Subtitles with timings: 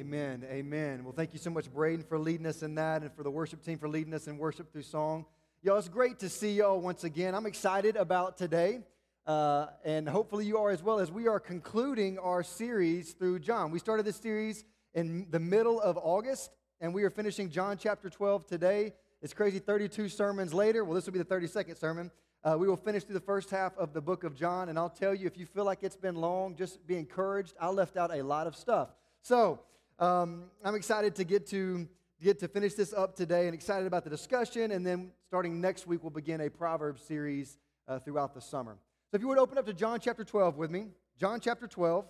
[0.00, 0.46] Amen.
[0.50, 1.04] Amen.
[1.04, 3.62] Well, thank you so much, Braden, for leading us in that and for the worship
[3.62, 5.26] team for leading us in worship through song.
[5.62, 7.34] Y'all, it's great to see y'all once again.
[7.34, 8.80] I'm excited about today,
[9.26, 13.70] uh, and hopefully you are as well, as we are concluding our series through John.
[13.70, 18.08] We started this series in the middle of August, and we are finishing John chapter
[18.08, 18.94] 12 today.
[19.20, 20.82] It's crazy, 32 sermons later.
[20.82, 22.10] Well, this will be the 32nd sermon.
[22.42, 24.88] Uh, we will finish through the first half of the book of John, and I'll
[24.88, 27.52] tell you, if you feel like it's been long, just be encouraged.
[27.60, 28.88] I left out a lot of stuff.
[29.20, 29.60] So,
[30.00, 31.86] um, I'm excited to get to
[32.22, 34.72] get to finish this up today and excited about the discussion.
[34.72, 38.78] And then starting next week, we'll begin a Proverbs series uh, throughout the summer.
[39.10, 40.86] So if you would open up to John chapter 12 with me,
[41.18, 42.06] John chapter 12.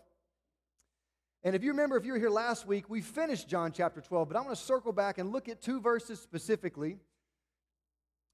[1.43, 4.29] And if you remember, if you were here last week, we finished John chapter 12,
[4.29, 6.97] but I want to circle back and look at two verses specifically.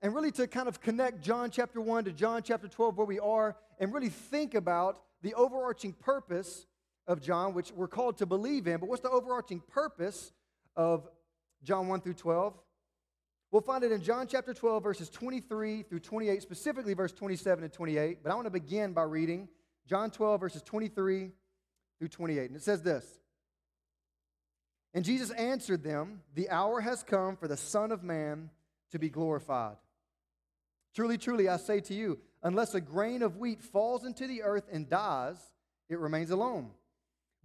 [0.03, 3.21] And really to kind of connect John chapter 1 to John chapter 12, where we
[3.21, 6.67] are, and really think about the overarching purpose
[7.07, 8.79] of John, which we're called to believe in.
[8.79, 10.33] But what's the overarching purpose
[10.75, 11.09] of
[11.63, 12.55] John 1 through 12?
[13.53, 17.73] We'll find it in John chapter 12, verses 23 through 28, specifically verse 27 and
[17.73, 18.23] 28.
[18.23, 19.49] But I want to begin by reading
[19.89, 21.31] John 12, verses 23
[21.99, 22.51] through 28.
[22.51, 23.19] And it says this
[24.95, 28.51] And Jesus answered them, The hour has come for the Son of Man
[28.91, 29.77] to be glorified.
[30.95, 34.65] Truly, truly, I say to you, unless a grain of wheat falls into the earth
[34.73, 35.37] and dies,
[35.89, 36.71] it remains alone.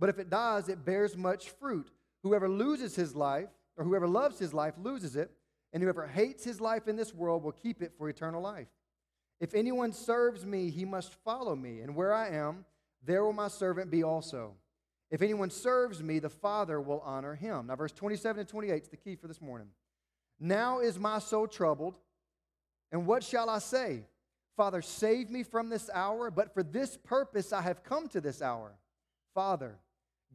[0.01, 1.91] But if it dies, it bears much fruit.
[2.23, 5.29] Whoever loses his life, or whoever loves his life, loses it,
[5.71, 8.67] and whoever hates his life in this world will keep it for eternal life.
[9.39, 12.65] If anyone serves me, he must follow me, and where I am,
[13.05, 14.55] there will my servant be also.
[15.11, 17.67] If anyone serves me, the Father will honor him.
[17.67, 19.67] Now, verse 27 and 28 is the key for this morning.
[20.39, 21.99] Now is my soul troubled,
[22.91, 24.05] and what shall I say?
[24.57, 28.41] Father, save me from this hour, but for this purpose I have come to this
[28.41, 28.71] hour.
[29.35, 29.77] Father,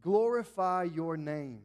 [0.01, 1.61] Glorify your name.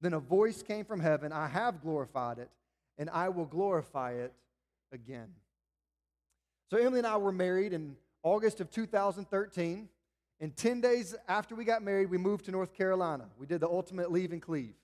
[0.00, 2.50] Then a voice came from heaven I have glorified it,
[2.98, 4.32] and I will glorify it
[4.92, 5.28] again.
[6.70, 9.88] So, Emily and I were married in August of 2013.
[10.40, 13.24] And 10 days after we got married, we moved to North Carolina.
[13.38, 14.74] We did the ultimate leave and cleave.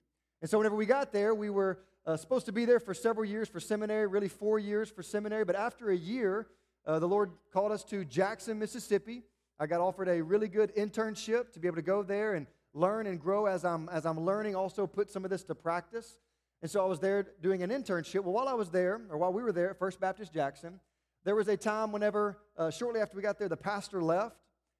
[0.40, 3.24] And so, whenever we got there, we were uh, supposed to be there for several
[3.24, 5.44] years for seminary, really four years for seminary.
[5.44, 6.48] But after a year,
[6.86, 9.22] uh, the Lord called us to Jackson, Mississippi.
[9.58, 13.06] I got offered a really good internship to be able to go there and learn
[13.06, 16.18] and grow as I'm, as I'm learning, also put some of this to practice.
[16.60, 18.24] And so I was there doing an internship.
[18.24, 20.80] Well, while I was there, or while we were there at First Baptist Jackson,
[21.24, 24.36] there was a time whenever, uh, shortly after we got there, the pastor left.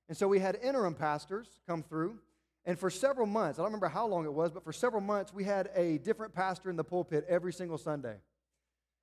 [0.08, 2.18] And so we had interim pastors come through.
[2.66, 5.32] And for several months, I don't remember how long it was, but for several months,
[5.32, 8.16] we had a different pastor in the pulpit every single Sunday.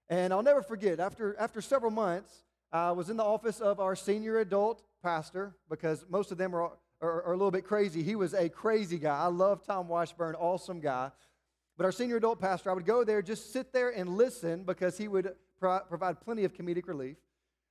[0.09, 3.96] And I'll never forget, after, after several months, I was in the office of our
[3.96, 8.03] senior adult pastor because most of them are or, or a little bit crazy.
[8.03, 9.17] He was a crazy guy.
[9.17, 11.12] I love Tom Washburn, awesome guy.
[11.78, 14.97] But our senior adult pastor, I would go there, just sit there and listen because
[14.97, 17.17] he would pro- provide plenty of comedic relief.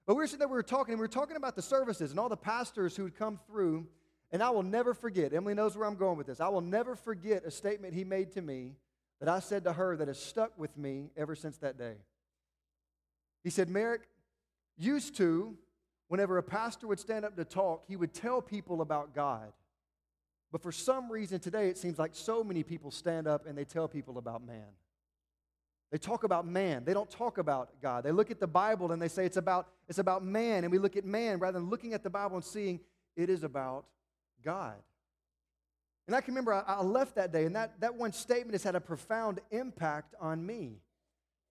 [0.06, 2.10] But we were sitting there, we were talking, and we were talking about the services
[2.10, 3.86] and all the pastors who would come through.
[4.32, 6.40] And I will never forget, Emily knows where I'm going with this.
[6.40, 8.74] I will never forget a statement he made to me
[9.20, 11.94] that I said to her that has stuck with me ever since that day.
[13.44, 14.02] He said, Merrick,
[14.76, 15.56] used to,
[16.10, 19.52] whenever a pastor would stand up to talk, he would tell people about God.
[20.50, 23.64] But for some reason today, it seems like so many people stand up and they
[23.64, 24.66] tell people about man.
[25.92, 26.84] They talk about man.
[26.84, 28.02] They don't talk about God.
[28.02, 30.78] They look at the Bible and they say it's about, it's about man, and we
[30.78, 32.80] look at man rather than looking at the Bible and seeing
[33.16, 33.84] it is about
[34.44, 34.74] God.
[36.08, 38.64] And I can remember I, I left that day, and that, that one statement has
[38.64, 40.80] had a profound impact on me.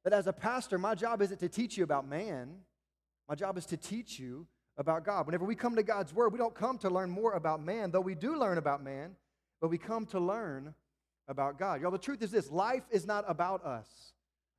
[0.04, 2.56] That as a pastor, my job isn't to teach you about man,
[3.30, 5.28] my job is to teach you about God.
[5.28, 8.02] Whenever we come to God's Word, we don't come to learn more about man, though
[8.02, 9.16] we do learn about man,
[9.62, 10.74] but we come to learn
[11.28, 11.80] about God.
[11.80, 14.14] Y'all, the truth is this life is not about us.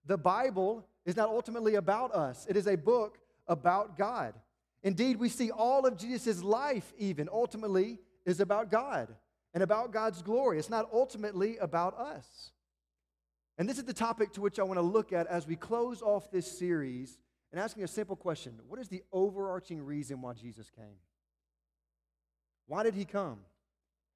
[0.06, 4.34] The Bible is not ultimately about us, it is a book about God.
[4.84, 9.08] Indeed, we see all of Jesus' life, even ultimately, is about God
[9.52, 10.58] and about God's glory.
[10.58, 12.52] It's not ultimately about us.
[13.58, 16.00] And this is the topic to which I want to look at as we close
[16.00, 17.18] off this series
[17.50, 20.98] and asking a simple question What is the overarching reason why Jesus came?
[22.66, 23.40] Why did he come?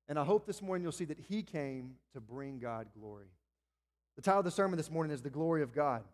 [0.08, 3.26] And I hope this morning you'll see that he came to bring God glory.
[4.16, 6.04] The title of the sermon this morning is The Glory of God.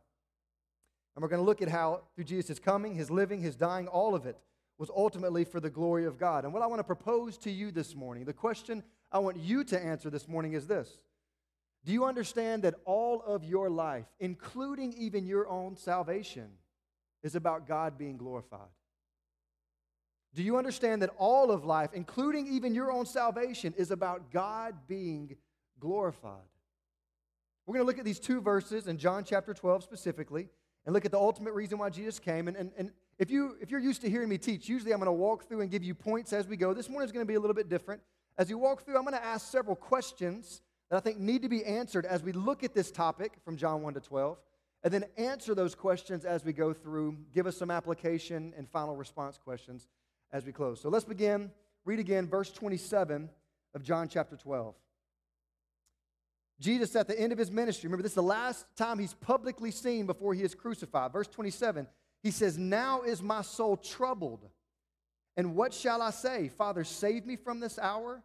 [1.14, 4.14] And we're going to look at how, through Jesus' coming, his living, his dying, all
[4.14, 4.38] of it
[4.78, 6.44] was ultimately for the glory of God.
[6.44, 8.82] And what I want to propose to you this morning, the question
[9.12, 10.96] I want you to answer this morning is this
[11.84, 16.48] Do you understand that all of your life, including even your own salvation,
[17.22, 18.68] is about God being glorified.
[20.34, 24.74] Do you understand that all of life, including even your own salvation, is about God
[24.86, 25.36] being
[25.80, 26.46] glorified.
[27.66, 30.48] We're going to look at these two verses in John chapter 12 specifically
[30.84, 32.46] and look at the ultimate reason why Jesus came.
[32.46, 35.06] And, and, and if, you, if you're used to hearing me teach, usually I'm going
[35.06, 36.72] to walk through and give you points as we go.
[36.74, 38.00] This morning is going to be a little bit different.
[38.38, 41.48] As we walk through, I'm going to ask several questions that I think need to
[41.48, 44.38] be answered as we look at this topic from John 1 to 12,
[44.82, 48.96] and then answer those questions as we go through, give us some application and final
[48.96, 49.88] response questions
[50.32, 50.80] as we close.
[50.80, 51.50] So let's begin.
[51.84, 53.28] Read again verse 27
[53.74, 54.74] of John chapter 12.
[56.60, 59.70] Jesus, at the end of his ministry, remember, this is the last time he's publicly
[59.70, 61.12] seen before he is crucified.
[61.12, 61.86] Verse 27,
[62.22, 64.46] he says, Now is my soul troubled.
[65.36, 66.48] And what shall I say?
[66.48, 68.22] Father, save me from this hour?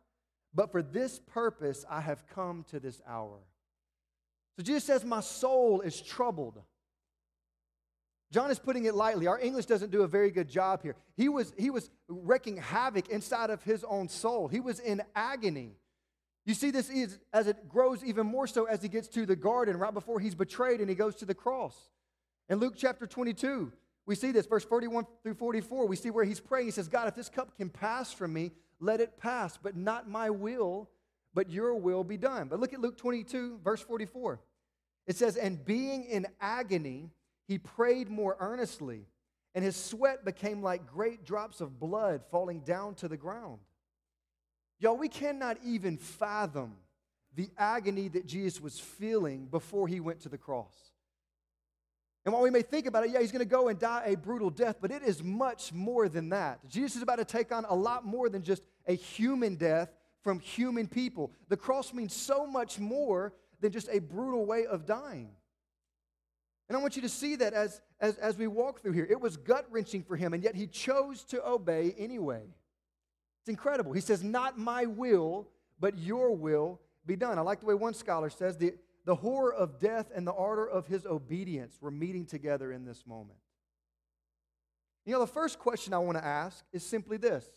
[0.54, 3.40] But for this purpose I have come to this hour.
[4.58, 6.62] So Jesus says, My soul is troubled.
[8.32, 9.28] John is putting it lightly.
[9.28, 10.96] Our English doesn't do a very good job here.
[11.16, 15.78] He was, he was wreaking havoc inside of his own soul, he was in agony.
[16.46, 19.36] You see this is, as it grows even more so as he gets to the
[19.36, 21.76] garden right before he's betrayed and he goes to the cross.
[22.50, 23.72] In Luke chapter 22,
[24.06, 25.88] we see this, verse 41 through 44.
[25.88, 26.68] We see where he's praying.
[26.68, 30.08] He says, God, if this cup can pass from me, let it pass, but not
[30.08, 30.90] my will,
[31.36, 32.48] but your will be done.
[32.48, 34.40] But look at Luke 22, verse 44.
[35.06, 37.12] It says, And being in agony,
[37.48, 39.06] he prayed more earnestly,
[39.54, 43.60] and his sweat became like great drops of blood falling down to the ground.
[44.80, 46.78] Y'all, we cannot even fathom
[47.36, 50.74] the agony that Jesus was feeling before he went to the cross.
[52.24, 54.18] And while we may think about it, yeah, he's going to go and die a
[54.18, 56.68] brutal death, but it is much more than that.
[56.68, 59.90] Jesus is about to take on a lot more than just a human death
[60.26, 61.32] from human people.
[61.50, 63.32] The cross means so much more
[63.62, 65.30] than just a brutal way of dying.
[66.68, 69.08] And I want you to see that as, as, as we walk through here.
[69.08, 72.42] It was gut wrenching for him, and yet he chose to obey anyway.
[73.44, 73.94] It's incredible.
[73.94, 75.48] He says, Not my will,
[75.80, 77.38] but your will be done.
[77.38, 78.74] I like the way one scholar says the,
[79.06, 83.06] the horror of death and the ardor of his obedience were meeting together in this
[83.06, 83.38] moment.
[85.06, 87.48] You know, the first question I want to ask is simply this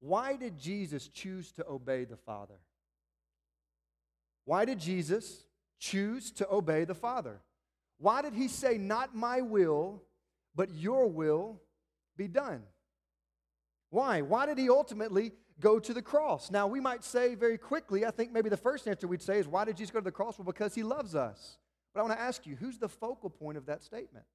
[0.00, 2.60] Why did Jesus choose to obey the Father?
[4.44, 5.44] Why did Jesus
[5.78, 7.40] choose to obey the Father?
[7.98, 10.02] Why did he say, Not my will,
[10.54, 11.60] but your will
[12.16, 12.62] be done?
[13.90, 14.22] Why?
[14.22, 16.50] Why did he ultimately go to the cross?
[16.50, 19.48] Now, we might say very quickly, I think maybe the first answer we'd say is,
[19.48, 20.38] why did Jesus go to the cross?
[20.38, 21.58] Well, because he loves us.
[21.92, 24.26] But I want to ask you, who's the focal point of that statement?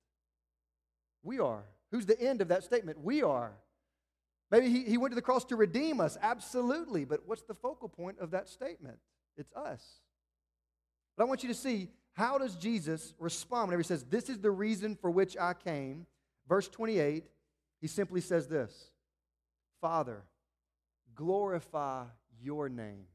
[1.21, 1.63] We are.
[1.91, 2.99] Who's the end of that statement?
[3.01, 3.53] We are.
[4.53, 6.15] Maybe he, he went to the cross to redeem us.
[6.21, 7.05] Absolutely.
[7.05, 8.99] But what's the focal point of that statement?
[9.35, 9.83] It's us.
[11.17, 14.37] But I want you to see how does Jesus respond whenever he says, This is
[14.37, 16.05] the reason for which I came?
[16.47, 17.23] Verse 28,
[17.81, 18.91] he simply says this
[19.81, 20.21] Father,
[21.15, 22.03] glorify
[22.39, 23.07] your name.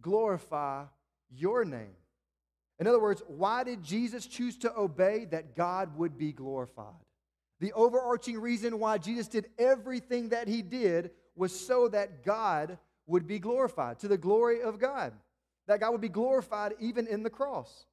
[0.00, 0.84] Glorify
[1.28, 1.96] your name.
[2.78, 6.94] In other words, why did Jesus choose to obey that God would be glorified?
[7.60, 13.26] The overarching reason why Jesus did everything that he did was so that God would
[13.26, 15.12] be glorified, to the glory of God.
[15.66, 17.84] That God would be glorified even in the cross.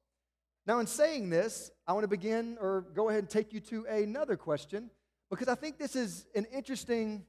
[0.66, 3.86] Now, in saying this, I want to begin or go ahead and take you to
[3.86, 4.90] another question
[5.30, 7.24] because I think this is an interesting,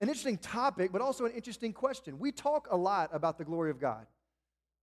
[0.00, 2.18] an interesting topic, but also an interesting question.
[2.18, 4.06] We talk a lot about the glory of God.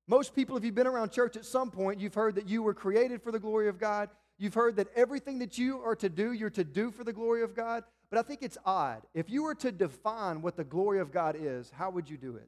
[0.07, 2.73] Most people, if you've been around church at some point, you've heard that you were
[2.73, 4.09] created for the glory of God.
[4.39, 7.43] You've heard that everything that you are to do, you're to do for the glory
[7.43, 7.83] of God.
[8.09, 9.01] But I think it's odd.
[9.13, 12.37] If you were to define what the glory of God is, how would you do
[12.37, 12.47] it?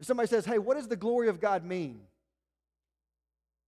[0.00, 2.00] If somebody says, hey, what does the glory of God mean?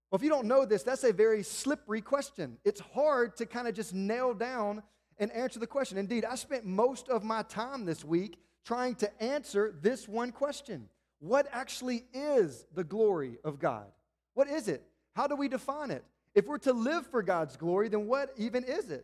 [0.09, 2.57] Well, if you don't know this, that's a very slippery question.
[2.65, 4.81] It's hard to kind of just nail down
[5.19, 5.97] and answer the question.
[5.97, 10.89] Indeed, I spent most of my time this week trying to answer this one question
[11.19, 13.85] What actually is the glory of God?
[14.33, 14.83] What is it?
[15.17, 16.05] How do we define it?
[16.35, 19.03] If we're to live for God's glory, then what even is it?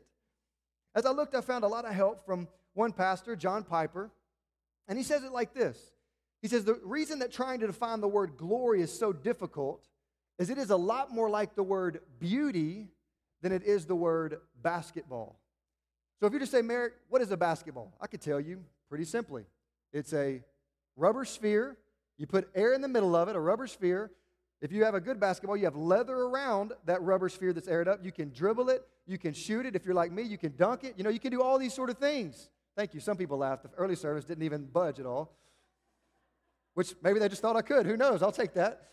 [0.93, 4.11] As I looked, I found a lot of help from one pastor, John Piper,
[4.87, 5.75] and he says it like this
[6.43, 9.89] He says, The reason that trying to define the word glory is so difficult
[10.37, 12.89] is it is a lot more like the word beauty
[13.41, 15.39] than it is the word basketball.
[16.19, 17.91] So if you just say, Merrick, what is a basketball?
[17.99, 19.45] I could tell you pretty simply.
[19.91, 20.43] It's a
[20.95, 21.75] rubber sphere.
[22.19, 24.11] You put air in the middle of it, a rubber sphere.
[24.63, 27.89] If you have a good basketball, you have leather around that rubber sphere that's aired
[27.89, 27.99] up.
[28.01, 28.87] You can dribble it.
[29.05, 29.75] You can shoot it.
[29.75, 30.93] If you're like me, you can dunk it.
[30.95, 32.49] You know, you can do all these sort of things.
[32.77, 33.01] Thank you.
[33.01, 33.63] Some people laughed.
[33.63, 35.35] The early service didn't even budge at all,
[36.75, 37.85] which maybe they just thought I could.
[37.85, 38.23] Who knows?
[38.23, 38.87] I'll take that.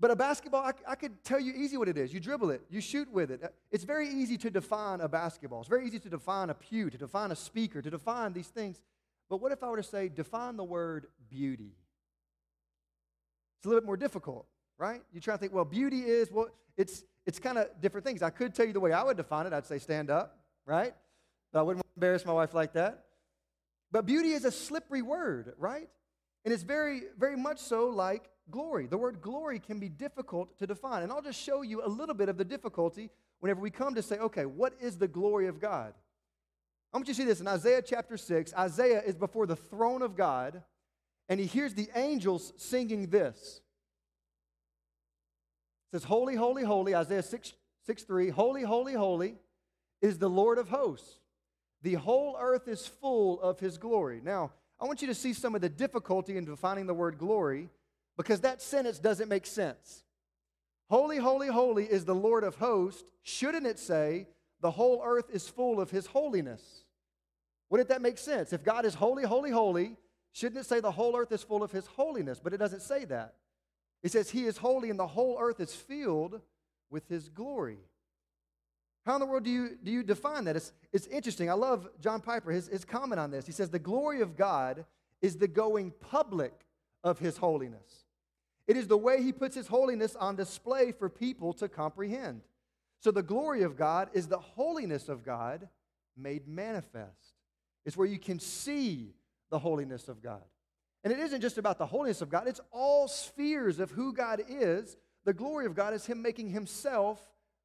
[0.00, 2.14] But a basketball, I, I, could tell you easy what it is.
[2.14, 3.42] You dribble it, you shoot with it.
[3.70, 5.60] It's very easy to define a basketball.
[5.60, 8.80] It's very easy to define a pew, to define a speaker, to define these things.
[9.28, 11.72] But what if I were to say, define the word beauty?
[13.58, 14.46] It's a little bit more difficult,
[14.78, 15.02] right?
[15.12, 18.22] You try to think, well, beauty is, well, it's, it's kind of different things.
[18.22, 19.52] I could tell you the way I would define it.
[19.52, 20.94] I'd say stand up, right?
[21.52, 23.04] But I wouldn't embarrass my wife like that.
[23.90, 25.88] But beauty is a slippery word, right?
[26.44, 28.86] And it's very, very much so like glory.
[28.86, 31.02] The word glory can be difficult to define.
[31.02, 34.02] And I'll just show you a little bit of the difficulty whenever we come to
[34.02, 35.94] say, okay, what is the glory of God?
[36.92, 38.54] I want you to see this in Isaiah chapter 6.
[38.54, 40.62] Isaiah is before the throne of God,
[41.28, 43.60] and he hears the angels singing this.
[45.90, 47.52] Says, Holy, holy, holy, Isaiah 6,
[47.86, 49.36] 6 3, Holy, holy, holy
[50.00, 51.18] is the Lord of hosts.
[51.82, 54.20] The whole earth is full of his glory.
[54.22, 57.70] Now, I want you to see some of the difficulty in defining the word glory
[58.16, 60.04] because that sentence doesn't make sense.
[60.90, 63.10] Holy, holy, holy is the Lord of hosts.
[63.22, 64.26] Shouldn't it say,
[64.60, 66.84] the whole earth is full of his holiness?
[67.70, 68.52] Wouldn't that make sense?
[68.52, 69.96] If God is holy, holy, holy,
[70.32, 72.40] shouldn't it say the whole earth is full of his holiness?
[72.42, 73.34] But it doesn't say that.
[74.02, 76.40] It says he is holy and the whole earth is filled
[76.90, 77.78] with his glory.
[79.04, 80.56] How in the world do you, do you define that?
[80.56, 81.50] It's, it's interesting.
[81.50, 83.46] I love John Piper, his, his comment on this.
[83.46, 84.84] He says, The glory of God
[85.22, 86.52] is the going public
[87.02, 88.04] of his holiness.
[88.66, 92.42] It is the way he puts his holiness on display for people to comprehend.
[93.00, 95.68] So the glory of God is the holiness of God
[96.16, 97.34] made manifest.
[97.86, 99.14] It's where you can see
[99.50, 100.42] the holiness of God.
[101.04, 104.42] And it isn't just about the holiness of God, it's all spheres of who God
[104.48, 104.96] is.
[105.24, 107.20] The glory of God is him making himself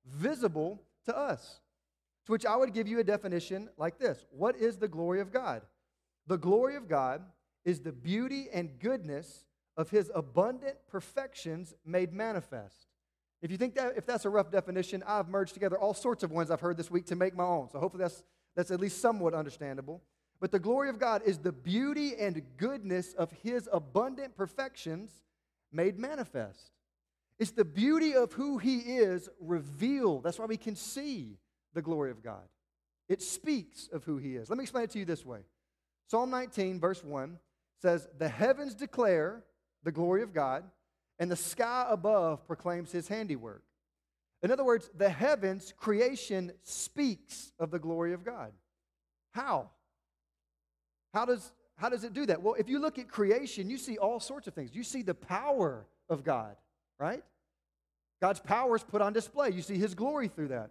[0.06, 1.60] visible to us.
[2.26, 5.32] To which I would give you a definition like this What is the glory of
[5.32, 5.62] God?
[6.28, 7.22] The glory of God
[7.66, 12.88] is the beauty and goodness of his abundant perfections made manifest.
[13.42, 16.32] If you think that if that's a rough definition, I've merged together all sorts of
[16.32, 17.70] ones I've heard this week to make my own.
[17.70, 18.24] So hopefully that's
[18.56, 20.02] that's at least somewhat understandable.
[20.44, 25.10] But the glory of God is the beauty and goodness of his abundant perfections
[25.72, 26.74] made manifest.
[27.40, 30.26] It's the beauty of who He is revealed.
[30.26, 31.38] That's why we can see
[31.74, 32.44] the glory of God.
[33.08, 34.50] It speaks of who He is.
[34.50, 35.40] Let me explain it to you this way
[36.10, 37.40] Psalm 19, verse 1
[37.82, 39.46] says, The heavens declare
[39.84, 40.66] the glory of God,
[41.20, 43.64] and the sky above proclaims His handiwork.
[44.42, 48.52] In other words, the heavens, creation, speaks of the glory of God.
[49.32, 49.70] How?
[51.14, 52.42] How does, how does it do that?
[52.42, 54.72] Well, if you look at creation, you see all sorts of things.
[54.74, 56.56] You see the power of God
[57.04, 57.24] right?
[58.22, 59.50] God's power is put on display.
[59.50, 60.70] You see his glory through that.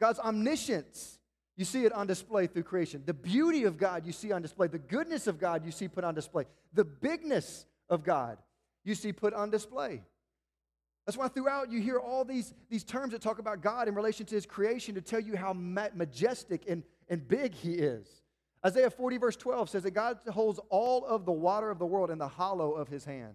[0.00, 1.18] God's omniscience,
[1.56, 3.02] you see it on display through creation.
[3.04, 4.66] The beauty of God, you see on display.
[4.66, 6.46] The goodness of God, you see put on display.
[6.72, 8.38] The bigness of God,
[8.84, 10.02] you see put on display.
[11.04, 14.24] That's why throughout you hear all these, these terms that talk about God in relation
[14.26, 18.06] to his creation to tell you how majestic and, and big he is.
[18.64, 22.10] Isaiah 40, verse 12 says that God holds all of the water of the world
[22.10, 23.34] in the hollow of his hand.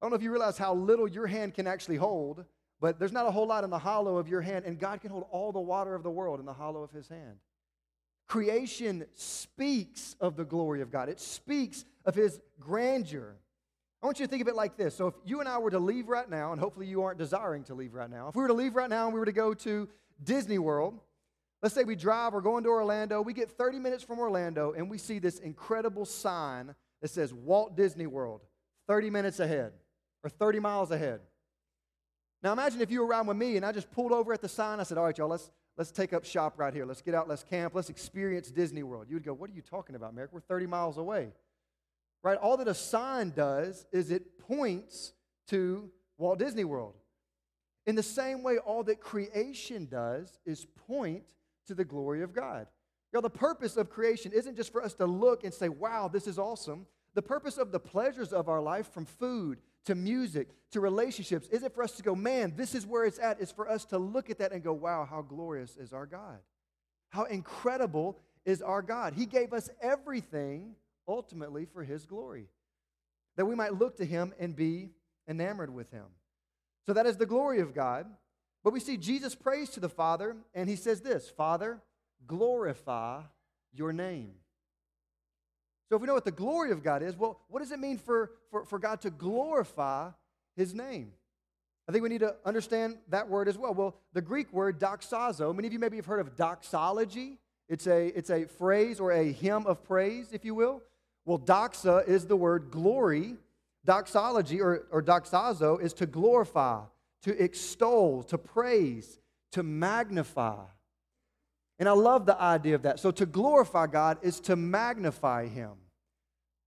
[0.00, 2.44] I don't know if you realize how little your hand can actually hold,
[2.80, 5.10] but there's not a whole lot in the hollow of your hand, and God can
[5.10, 7.38] hold all the water of the world in the hollow of his hand.
[8.28, 13.36] Creation speaks of the glory of God, it speaks of his grandeur.
[14.02, 14.94] I want you to think of it like this.
[14.94, 17.64] So, if you and I were to leave right now, and hopefully you aren't desiring
[17.64, 19.32] to leave right now, if we were to leave right now and we were to
[19.32, 19.88] go to
[20.22, 21.00] Disney World,
[21.64, 24.90] let's say we drive, we're going to Orlando, we get 30 minutes from Orlando, and
[24.90, 28.42] we see this incredible sign that says Walt Disney World,
[28.86, 29.72] 30 minutes ahead
[30.22, 31.20] or 30 miles ahead.
[32.42, 34.48] Now imagine if you were riding with me and I just pulled over at the
[34.48, 34.78] sign.
[34.78, 36.84] I said, All right, y'all, let's, let's take up shop right here.
[36.84, 39.06] Let's get out, let's camp, let's experience Disney World.
[39.08, 40.34] You would go, What are you talking about, Merrick?
[40.34, 41.28] We're 30 miles away.
[42.22, 42.36] Right?
[42.36, 45.14] All that a sign does is it points
[45.48, 46.92] to Walt Disney World.
[47.86, 51.22] In the same way, all that creation does is point
[51.66, 52.66] to the glory of God.
[53.12, 56.26] Know, the purpose of creation isn't just for us to look and say, wow, this
[56.26, 56.86] is awesome.
[57.14, 61.72] The purpose of the pleasures of our life, from food to music, to relationships, isn't
[61.72, 63.40] for us to go, man, this is where it's at?
[63.40, 66.38] It's for us to look at that and go, wow, how glorious is our God?
[67.10, 69.14] How incredible is our God?
[69.14, 70.74] He gave us everything
[71.06, 72.48] ultimately for His glory,
[73.36, 74.90] that we might look to Him and be
[75.28, 76.06] enamored with Him.
[76.86, 78.06] So that is the glory of God.
[78.64, 81.80] But we see Jesus prays to the Father, and He says this Father,
[82.26, 83.20] glorify
[83.72, 84.32] your name.
[85.88, 87.98] So if we know what the glory of God is, well, what does it mean
[87.98, 90.10] for, for, for God to glorify
[90.56, 91.12] his name?
[91.86, 93.74] I think we need to understand that word as well.
[93.74, 97.38] Well, the Greek word doxazo, many of you maybe have heard of doxology.
[97.68, 100.82] It's a, it's a phrase or a hymn of praise, if you will.
[101.26, 103.36] Well, doxa is the word glory.
[103.84, 106.80] Doxology or, or doxazo is to glorify,
[107.24, 109.18] to extol, to praise,
[109.52, 110.64] to magnify.
[111.78, 113.00] And I love the idea of that.
[113.00, 115.72] So to glorify God is to magnify Him.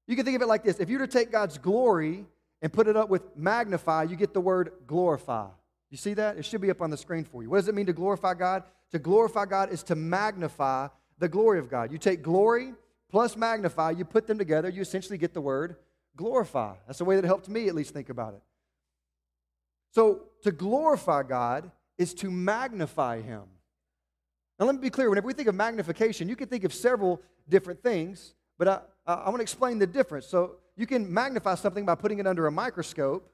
[0.07, 2.25] You can think of it like this if you were to take God's glory
[2.61, 5.47] and put it up with magnify, you get the word glorify.
[5.89, 6.37] You see that?
[6.37, 7.49] It should be up on the screen for you.
[7.49, 8.63] What does it mean to glorify God?
[8.91, 10.87] To glorify God is to magnify
[11.19, 11.91] the glory of God.
[11.91, 12.73] You take glory
[13.09, 15.77] plus magnify, you put them together, you essentially get the word
[16.17, 16.73] glorify.
[16.87, 18.41] That's the way that it helped me at least think about it.
[19.97, 23.41] So to glorify God is to magnify Him.
[24.59, 25.09] Now, let me be clear.
[25.09, 29.29] Whenever we think of magnification, you can think of several different things, but I, I
[29.29, 30.27] want to explain the difference.
[30.27, 33.27] So, you can magnify something by putting it under a microscope.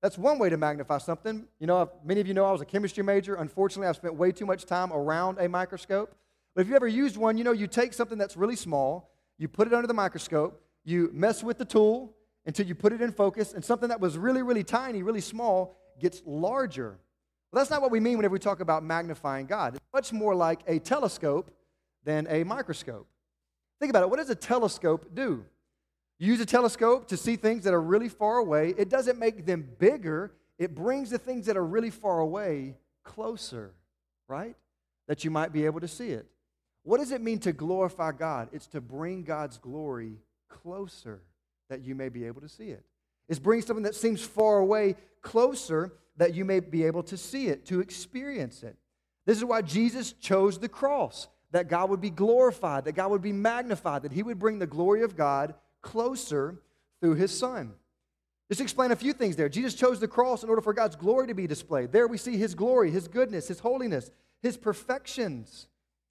[0.00, 1.44] That's one way to magnify something.
[1.60, 3.34] You know, many of you know I was a chemistry major.
[3.34, 6.16] Unfortunately, I've spent way too much time around a microscope.
[6.54, 9.48] But if you ever used one, you know, you take something that's really small, you
[9.48, 12.14] put it under the microscope, you mess with the tool
[12.46, 15.76] until you put it in focus, and something that was really, really tiny, really small,
[15.98, 16.98] gets larger.
[17.52, 19.76] Well, that's not what we mean whenever we talk about magnifying God.
[19.76, 21.50] It's much more like a telescope
[22.04, 23.06] than a microscope.
[23.80, 24.10] Think about it.
[24.10, 25.44] What does a telescope do?
[26.18, 28.74] You use a telescope to see things that are really far away.
[28.78, 33.72] It doesn't make them bigger, it brings the things that are really far away closer,
[34.28, 34.56] right?
[35.08, 36.26] That you might be able to see it.
[36.82, 38.48] What does it mean to glorify God?
[38.52, 41.20] It's to bring God's glory closer
[41.68, 42.84] that you may be able to see it.
[43.28, 44.94] It's bring something that seems far away
[45.26, 48.76] closer that you may be able to see it, to experience it.
[49.26, 53.22] This is why Jesus chose the cross, that God would be glorified, that God would
[53.22, 56.60] be magnified, that He would bring the glory of God closer
[57.00, 57.72] through His Son.
[58.48, 59.48] Just explain a few things there.
[59.48, 61.90] Jesus chose the cross in order for God's glory to be displayed.
[61.90, 65.66] There we see His glory, His goodness, His holiness, His perfections.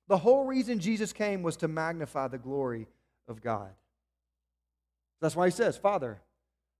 [0.10, 2.88] The whole reason Jesus came was to magnify the glory
[3.30, 3.70] of God.
[5.22, 6.20] That's why He says, Father,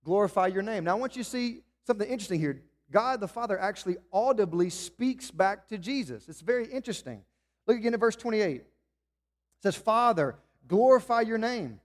[0.04, 0.84] glorify your name.
[0.84, 2.62] Now I want you to see something interesting here.
[2.90, 6.28] God the Father actually audibly speaks back to Jesus.
[6.28, 7.22] It's very interesting.
[7.66, 8.56] Look again at verse 28.
[8.56, 8.66] It
[9.62, 10.36] says, Father,
[10.68, 11.80] glorify your name.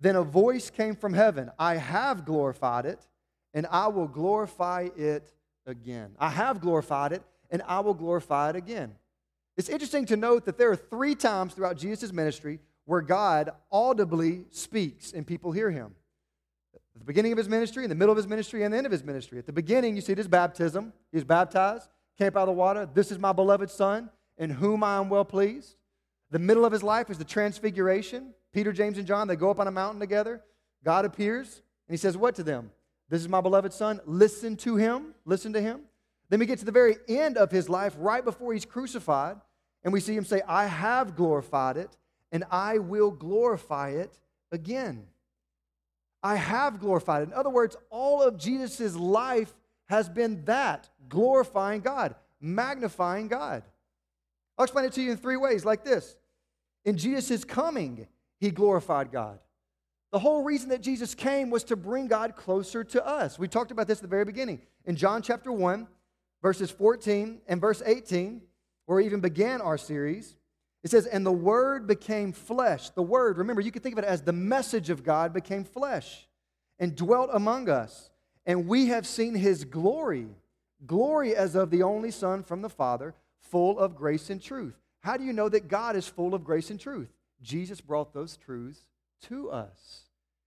[0.00, 3.04] Then a voice came from heaven I have glorified it,
[3.52, 5.32] and I will glorify it
[5.66, 6.14] again.
[6.18, 8.94] I have glorified it, and I will glorify it again.
[9.56, 14.44] It's interesting to note that there are three times throughout Jesus' ministry where God audibly
[14.50, 15.94] speaks and people hear him.
[16.98, 18.84] At the beginning of his ministry, in the middle of his ministry, and the end
[18.86, 19.38] of his ministry.
[19.38, 20.92] At the beginning, you see his baptism.
[21.12, 22.88] He baptized, came out of the water.
[22.92, 25.76] This is my beloved Son, in whom I am well pleased.
[26.32, 28.34] The middle of his life is the transfiguration.
[28.52, 30.42] Peter, James, and John, they go up on a mountain together.
[30.84, 32.72] God appears, and he says, What to them?
[33.08, 34.00] This is my beloved Son.
[34.04, 35.14] Listen to him.
[35.24, 35.82] Listen to him.
[36.30, 39.36] Then we get to the very end of his life, right before he's crucified,
[39.84, 41.96] and we see him say, I have glorified it,
[42.32, 44.18] and I will glorify it
[44.50, 45.06] again.
[46.22, 47.22] I have glorified.
[47.22, 49.54] In other words, all of Jesus' life
[49.86, 53.62] has been that glorifying God, magnifying God.
[54.56, 56.16] I'll explain it to you in three ways, like this.
[56.84, 58.06] In Jesus' coming,
[58.38, 59.38] he glorified God.
[60.10, 63.38] The whole reason that Jesus came was to bring God closer to us.
[63.38, 64.62] We talked about this at the very beginning.
[64.86, 65.86] In John chapter 1,
[66.42, 68.40] verses 14 and verse 18,
[68.86, 70.34] where we even began our series,
[70.82, 72.90] it says, And the Word became flesh.
[72.90, 76.28] The Word, remember, you can think of it as the message of God became flesh
[76.78, 78.10] and dwelt among us.
[78.46, 80.28] And we have seen his glory,
[80.86, 84.74] glory as of the only Son from the Father, full of grace and truth.
[85.00, 87.08] How do you know that God is full of grace and truth?
[87.42, 88.80] Jesus brought those truths
[89.22, 90.02] to us.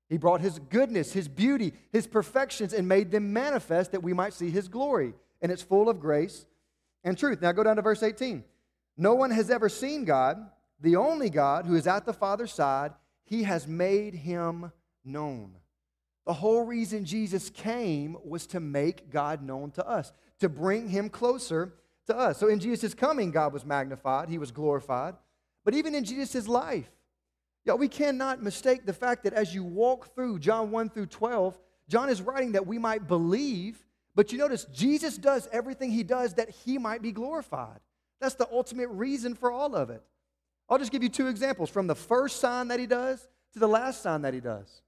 [0.09, 4.33] He brought his goodness, his beauty, his perfections, and made them manifest that we might
[4.33, 5.13] see his glory.
[5.41, 6.45] And it's full of grace
[7.03, 7.41] and truth.
[7.41, 8.43] Now go down to verse 18.
[9.01, 10.37] No one has ever seen God,
[10.79, 12.91] the only God who is at the Father's side,
[13.23, 14.71] he has made him
[15.03, 15.55] known.
[16.27, 21.09] The whole reason Jesus came was to make God known to us, to bring him
[21.09, 21.73] closer
[22.05, 22.37] to us.
[22.37, 25.15] So in Jesus' coming, God was magnified, he was glorified.
[25.65, 26.91] But even in Jesus' life,
[27.65, 31.57] yeah, we cannot mistake the fact that as you walk through John 1 through 12,
[31.89, 33.83] John is writing that we might believe,
[34.13, 37.79] but you notice Jesus does everything he does that he might be glorified.
[38.21, 40.01] That's the ultimate reason for all of it.
[40.69, 43.67] I'll just give you two examples from the first sign that he does to the
[43.67, 44.83] last sign that he does.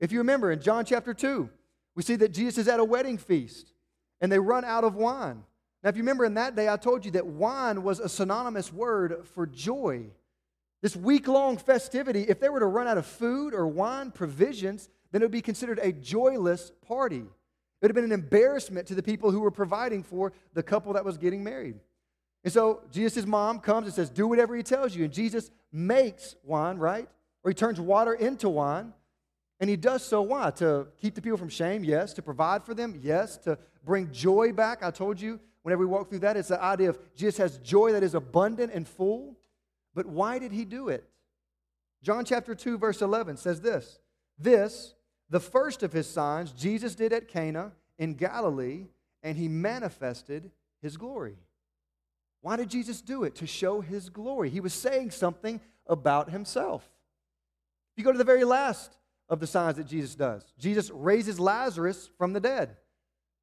[0.00, 1.48] If you remember in John chapter 2,
[1.94, 3.72] we see that Jesus is at a wedding feast
[4.20, 5.44] and they run out of wine.
[5.82, 8.72] Now, if you remember in that day, I told you that wine was a synonymous
[8.72, 10.06] word for joy.
[10.82, 14.88] This week long festivity, if they were to run out of food or wine provisions,
[15.12, 17.18] then it would be considered a joyless party.
[17.20, 17.26] It
[17.82, 21.04] would have been an embarrassment to the people who were providing for the couple that
[21.04, 21.76] was getting married.
[22.44, 25.04] And so Jesus' mom comes and says, Do whatever he tells you.
[25.04, 27.08] And Jesus makes wine, right?
[27.42, 28.92] Or he turns water into wine.
[29.60, 30.50] And he does so why?
[30.52, 31.84] To keep the people from shame?
[31.84, 32.12] Yes.
[32.14, 33.00] To provide for them?
[33.02, 33.38] Yes.
[33.38, 34.82] To bring joy back?
[34.82, 37.92] I told you whenever we walk through that, it's the idea of Jesus has joy
[37.92, 39.36] that is abundant and full.
[39.94, 41.08] But why did he do it?
[42.02, 43.98] John chapter 2, verse 11 says this
[44.38, 44.94] This
[45.30, 48.88] The first of his signs Jesus did at Cana in Galilee,
[49.22, 50.50] and he manifested
[50.82, 51.36] his glory.
[52.44, 53.36] Why did Jesus do it?
[53.36, 54.50] To show his glory.
[54.50, 56.82] He was saying something about himself.
[57.94, 58.98] If you go to the very last
[59.30, 62.76] of the signs that Jesus does, Jesus raises Lazarus from the dead.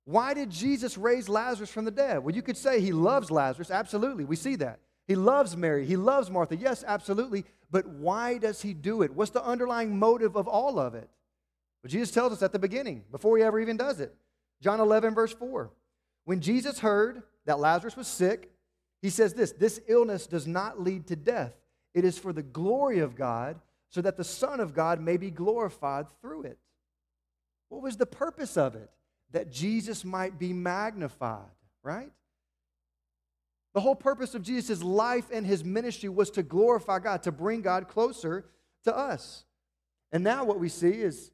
[0.06, 2.20] Why did Jesus raise Lazarus from the dead?
[2.20, 3.72] Well, you could say he loves Lazarus.
[3.72, 4.24] Absolutely.
[4.24, 4.82] We see that.
[5.08, 5.84] He loves Mary.
[5.84, 6.56] He loves Martha.
[6.56, 7.46] Yes, absolutely.
[7.72, 9.16] But why does he do it?
[9.16, 11.10] What's the underlying motive of all of it?
[11.84, 14.14] Well, Jesus tells us at the beginning, before he ever even does it.
[14.62, 15.72] John 11, verse 4.
[16.26, 18.51] When Jesus heard that Lazarus was sick,
[19.02, 21.54] he says this this illness does not lead to death,
[21.94, 23.60] it is for the glory of God,
[23.90, 26.58] so that the Son of God may be glorified through it.
[27.70, 28.90] What was the purpose of it?
[29.32, 31.50] That Jesus might be magnified,
[31.84, 32.12] right?
[33.74, 37.62] The whole purpose of Jesus' life and his ministry was to glorify God, to bring
[37.62, 38.46] God closer
[38.84, 39.46] to us.
[40.12, 41.32] And now what we see is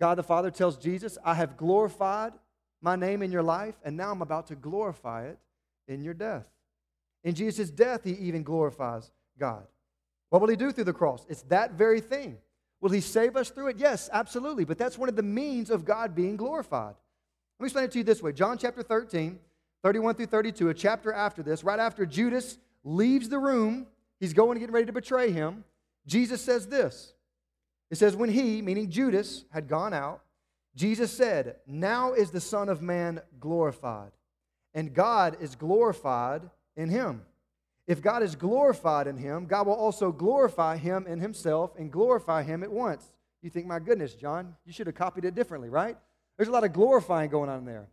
[0.00, 2.32] God the Father tells Jesus, I have glorified
[2.80, 5.38] my name in your life, and now I'm about to glorify it
[5.88, 6.48] in your death.
[7.24, 9.66] In Jesus' death, he even glorifies God.
[10.30, 11.26] What will he do through the cross?
[11.28, 12.38] It's that very thing.
[12.80, 13.78] Will he save us through it?
[13.78, 14.64] Yes, absolutely.
[14.64, 16.94] But that's one of the means of God being glorified.
[17.58, 19.38] Let me explain it to you this way John chapter 13,
[19.82, 23.86] 31 through 32, a chapter after this, right after Judas leaves the room,
[24.20, 25.64] he's going to get ready to betray him.
[26.06, 27.14] Jesus says this.
[27.90, 30.22] It says, When he, meaning Judas, had gone out,
[30.76, 34.12] Jesus said, Now is the Son of Man glorified,
[34.74, 36.42] and God is glorified
[36.78, 37.22] in him.
[37.86, 42.42] If God is glorified in him, God will also glorify him in himself and glorify
[42.42, 43.10] him at once.
[43.42, 45.96] You think, my goodness, John, you should have copied it differently, right?
[46.36, 47.88] There's a lot of glorifying going on there.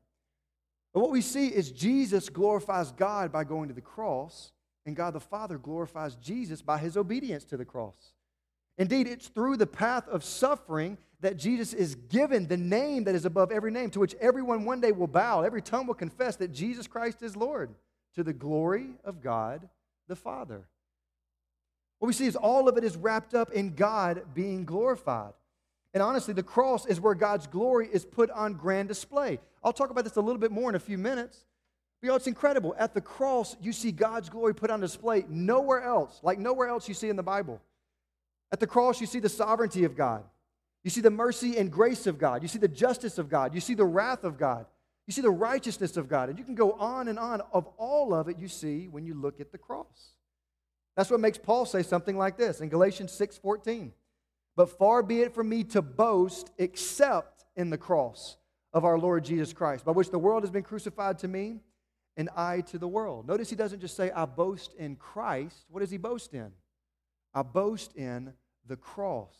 [0.93, 4.51] But what we see is Jesus glorifies God by going to the cross,
[4.85, 8.13] and God the Father glorifies Jesus by his obedience to the cross.
[8.77, 13.25] Indeed, it's through the path of suffering that Jesus is given the name that is
[13.25, 15.41] above every name, to which everyone one day will bow.
[15.41, 17.73] Every tongue will confess that Jesus Christ is Lord
[18.15, 19.67] to the glory of God
[20.07, 20.67] the Father.
[21.99, 25.33] What we see is all of it is wrapped up in God being glorified.
[25.93, 29.39] And honestly, the cross is where God's glory is put on grand display.
[29.63, 31.45] I'll talk about this a little bit more in a few minutes.
[32.01, 32.75] But you know, it's incredible.
[32.77, 36.87] At the cross, you see God's glory put on display nowhere else, like nowhere else
[36.87, 37.61] you see in the Bible.
[38.51, 40.23] At the cross, you see the sovereignty of God.
[40.83, 42.43] You see the mercy and grace of God.
[42.43, 43.55] You see the justice of God.
[43.55, 44.67] You see the wrath of God.
[45.07, 46.29] You see the righteousness of God.
[46.29, 49.13] And you can go on and on of all of it you see when you
[49.13, 50.13] look at the cross.
[50.95, 53.93] That's what makes Paul say something like this in Galatians 6:14.
[54.55, 58.37] But far be it from me to boast except in the cross
[58.73, 61.59] of our Lord Jesus Christ, by which the world has been crucified to me
[62.17, 63.27] and I to the world.
[63.27, 65.65] Notice he doesn't just say, I boast in Christ.
[65.69, 66.51] What does he boast in?
[67.33, 68.33] I boast in
[68.65, 69.33] the cross.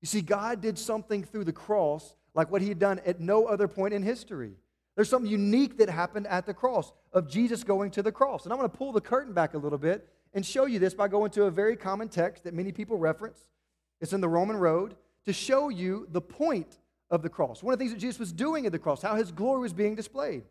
[0.00, 3.46] You see, God did something through the cross like what he had done at no
[3.46, 4.52] other point in history.
[4.94, 8.44] There's something unique that happened at the cross of Jesus going to the cross.
[8.44, 10.94] And I'm going to pull the curtain back a little bit and show you this
[10.94, 13.38] by going to a very common text that many people reference.
[14.00, 16.78] It's in the Roman road to show you the point
[17.10, 17.62] of the cross.
[17.62, 19.72] One of the things that Jesus was doing at the cross, how his glory was
[19.72, 20.42] being displayed.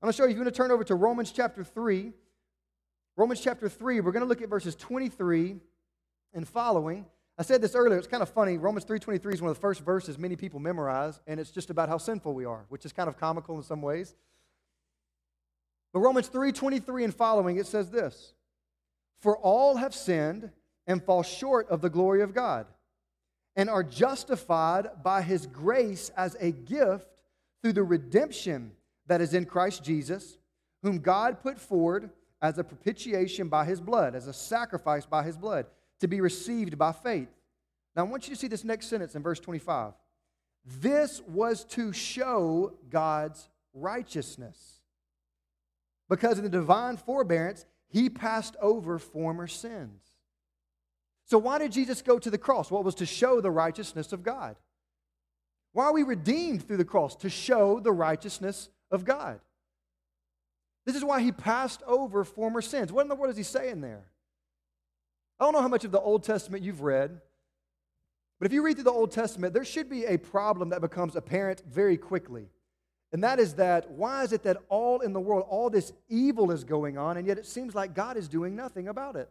[0.00, 2.12] I'm going to show you, if you're going to turn over to Romans chapter 3.
[3.16, 5.56] Romans chapter 3, we're going to look at verses 23
[6.34, 7.06] and following.
[7.38, 8.56] I said this earlier, it's kind of funny.
[8.56, 11.90] Romans 3.23 is one of the first verses many people memorize, and it's just about
[11.90, 14.14] how sinful we are, which is kind of comical in some ways.
[15.92, 18.32] But Romans 3.23 and following, it says this,
[19.20, 20.50] For all have sinned
[20.86, 22.66] and fall short of the glory of God,
[23.54, 27.06] and are justified by his grace as a gift
[27.62, 28.72] through the redemption
[29.08, 30.38] that is in Christ Jesus,
[30.82, 35.36] whom God put forward as a propitiation by his blood, as a sacrifice by his
[35.36, 35.66] blood
[36.00, 37.28] to be received by faith.
[37.94, 39.94] Now, I want you to see this next sentence in verse 25.
[40.80, 44.80] This was to show God's righteousness.
[46.08, 50.02] Because in the divine forbearance, he passed over former sins.
[51.24, 52.70] So, why did Jesus go to the cross?
[52.70, 54.56] Well, it was to show the righteousness of God.
[55.72, 57.16] Why are we redeemed through the cross?
[57.16, 59.40] To show the righteousness of God.
[60.84, 62.92] This is why he passed over former sins.
[62.92, 64.04] What in the world is he saying there?
[65.38, 67.20] I don't know how much of the Old Testament you've read,
[68.38, 71.16] but if you read through the Old Testament, there should be a problem that becomes
[71.16, 72.48] apparent very quickly.
[73.12, 76.50] And that is that why is it that all in the world, all this evil
[76.50, 79.30] is going on, and yet it seems like God is doing nothing about it?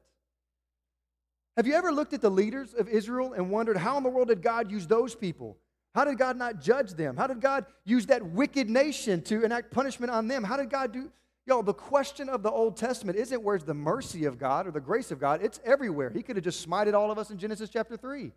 [1.58, 4.28] Have you ever looked at the leaders of Israel and wondered how in the world
[4.28, 5.58] did God use those people?
[5.94, 7.16] How did God not judge them?
[7.16, 10.44] How did God use that wicked nation to enact punishment on them?
[10.44, 11.10] How did God do
[11.48, 14.82] Yo, the question of the Old Testament isn't where's the mercy of God or the
[14.82, 15.44] grace of God.
[15.44, 16.10] It's everywhere.
[16.10, 18.32] He could have just smited all of us in Genesis chapter 3,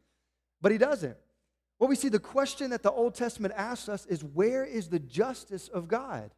[0.61, 1.17] but he doesn't.
[1.79, 4.99] What we see, the question that the Old Testament asks us is where is the
[4.99, 6.33] justice of God?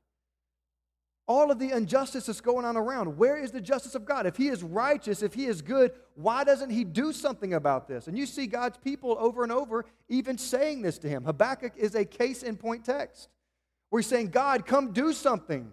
[1.26, 4.26] All of the injustice that's going on around, where is the justice of God?
[4.26, 8.06] If He is righteous, if He is good, why doesn't He do something about this?
[8.06, 11.24] And you see God's people over and over even saying this to Him.
[11.24, 13.28] Habakkuk is a case in point text
[13.88, 15.72] where He's saying, God, come do something.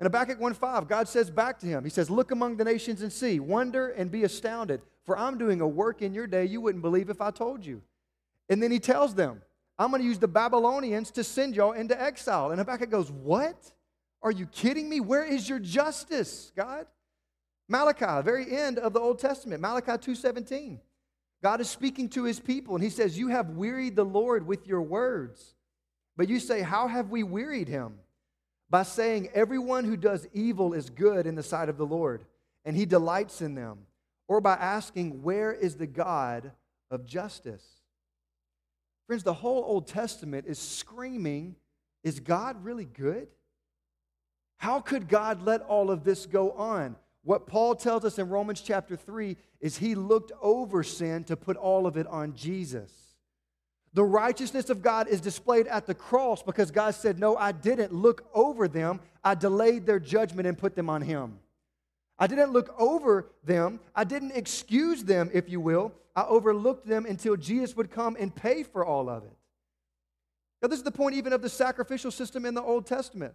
[0.00, 3.12] In Habakkuk 1:5, God says back to him, He says, Look among the nations and
[3.12, 6.82] see, wonder and be astounded, for I'm doing a work in your day you wouldn't
[6.82, 7.82] believe if I told you.
[8.48, 9.42] And then he tells them,
[9.78, 12.50] I'm going to use the Babylonians to send y'all into exile.
[12.50, 13.72] And Habakkuk goes, What?
[14.22, 15.00] Are you kidding me?
[15.00, 16.86] Where is your justice, God?
[17.68, 20.80] Malachi, very end of the Old Testament, Malachi 2:17.
[21.42, 24.66] God is speaking to his people and he says, "You have wearied the Lord with
[24.66, 25.54] your words."
[26.16, 28.00] But you say, "How have we wearied him?"
[28.70, 32.24] By saying, "Everyone who does evil is good in the sight of the Lord,
[32.64, 33.86] and he delights in them."
[34.28, 36.52] Or by asking, "Where is the God
[36.90, 37.82] of justice?"
[39.06, 41.56] Friends, the whole Old Testament is screaming,
[42.02, 43.28] Is God really good?
[44.56, 46.96] How could God let all of this go on?
[47.22, 51.56] What Paul tells us in Romans chapter 3 is he looked over sin to put
[51.56, 53.09] all of it on Jesus.
[53.92, 57.92] The righteousness of God is displayed at the cross because God said, No, I didn't
[57.92, 59.00] look over them.
[59.24, 61.38] I delayed their judgment and put them on Him.
[62.18, 63.80] I didn't look over them.
[63.94, 65.92] I didn't excuse them, if you will.
[66.14, 69.36] I overlooked them until Jesus would come and pay for all of it.
[70.62, 73.34] Now, this is the point even of the sacrificial system in the Old Testament.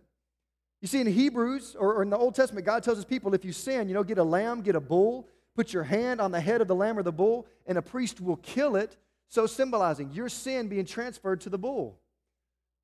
[0.82, 3.54] You see, in Hebrews or, in the Old Testament, God tells his people if you
[3.54, 6.62] sin, you know, get a lamb, get a bull, put your hand on the head
[6.62, 8.96] of the lamb or the bull, and a priest will kill it,
[9.28, 12.00] so symbolizing your sin being transferred to the bull.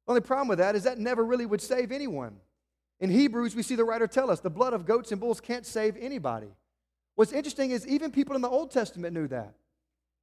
[0.05, 2.37] The only problem with that is that never really would save anyone.
[2.99, 5.65] In Hebrews, we see the writer tell us the blood of goats and bulls can't
[5.65, 6.49] save anybody.
[7.15, 9.53] What's interesting is even people in the Old Testament knew that.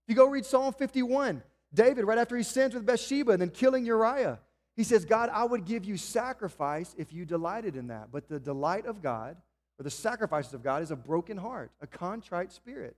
[0.05, 1.43] If you go read Psalm 51,
[1.75, 4.39] David, right after he sins with Bathsheba and then killing Uriah,
[4.77, 8.13] he says, God, I would give you sacrifice if you delighted in that.
[8.13, 9.37] But the delight of God,
[9.79, 12.97] or the sacrifices of God, is a broken heart, a contrite spirit.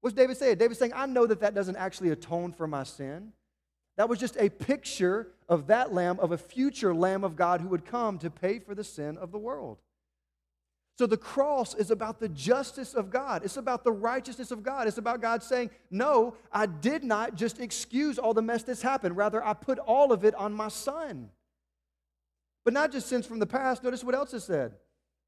[0.00, 0.58] What's David saying?
[0.58, 3.32] David's saying, I know that that doesn't actually atone for my sin.
[3.96, 7.68] That was just a picture of that lamb, of a future lamb of God who
[7.68, 9.78] would come to pay for the sin of the world.
[10.98, 13.44] So the cross is about the justice of God.
[13.44, 14.86] It's about the righteousness of God.
[14.88, 19.16] It's about God saying, No, I did not just excuse all the mess that's happened.
[19.16, 21.28] Rather, I put all of it on my son.
[22.64, 23.84] But not just sins from the past.
[23.84, 24.72] Notice what else is said.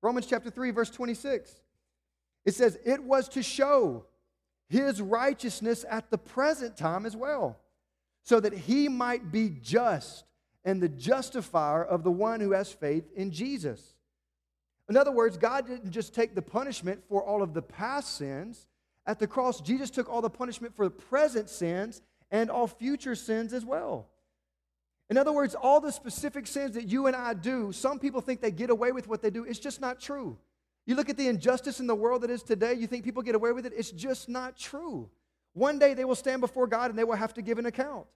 [0.01, 1.61] Romans chapter 3, verse 26.
[2.47, 4.07] It says, It was to show
[4.69, 7.59] his righteousness at the present time as well
[8.23, 10.25] so that he might be just
[10.65, 13.95] and the justifier of the one who has faith in Jesus.
[14.89, 18.67] In other words, God didn't just take the punishment for all of the past sins.
[19.07, 23.15] At the cross, Jesus took all the punishment for the present sins and all future
[23.15, 24.09] sins as well.
[25.09, 28.43] In other words, all the specific sins that you and I do, some people think
[28.43, 29.45] they get away with what they do.
[29.45, 30.37] It's just not true.
[30.89, 33.35] You look at the injustice in the world that is today, you think people get
[33.35, 33.75] away with it.
[33.77, 35.11] It's just not true.
[35.53, 38.07] One day they will stand before God and they will have to give an account.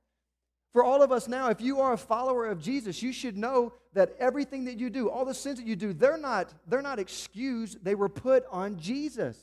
[0.72, 3.74] For all of us now, if you are a follower of Jesus, you should know
[3.92, 6.98] that everything that you do, all the sins that you do, they're not, they're not
[6.98, 7.84] excused.
[7.84, 9.36] They were put on Jesus.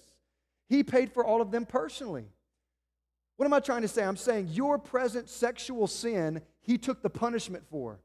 [0.67, 2.25] He paid for all of them personally.
[3.37, 4.03] What am I trying to say?
[4.03, 7.99] I'm saying your present sexual sin, He took the punishment for.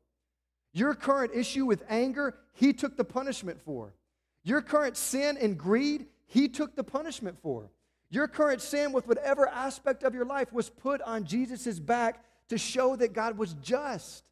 [0.74, 3.94] Your current issue with anger, He took the punishment for.
[4.44, 7.70] Your current sin and greed, He took the punishment for.
[8.10, 12.58] Your current sin with whatever aspect of your life was put on Jesus' back to
[12.58, 14.24] show that God was just.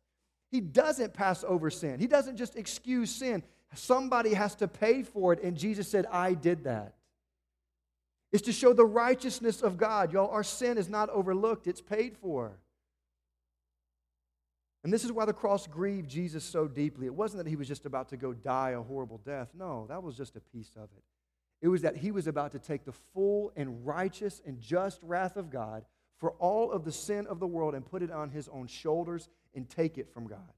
[0.50, 3.42] He doesn't pass over sin, He doesn't just excuse sin.
[3.74, 6.94] Somebody has to pay for it, and Jesus said, I did that.
[8.30, 10.12] It's to show the righteousness of God.
[10.12, 12.58] Y'all, our sin is not overlooked, it's paid for.
[14.84, 17.06] And this is why the cross grieved Jesus so deeply.
[17.06, 19.48] It wasn't that he was just about to go die a horrible death.
[19.54, 21.04] No, that was just a piece of it.
[21.60, 25.36] It was that he was about to take the full and righteous and just wrath
[25.36, 25.84] of God
[26.18, 29.28] for all of the sin of the world and put it on his own shoulders
[29.54, 30.52] and take it from God.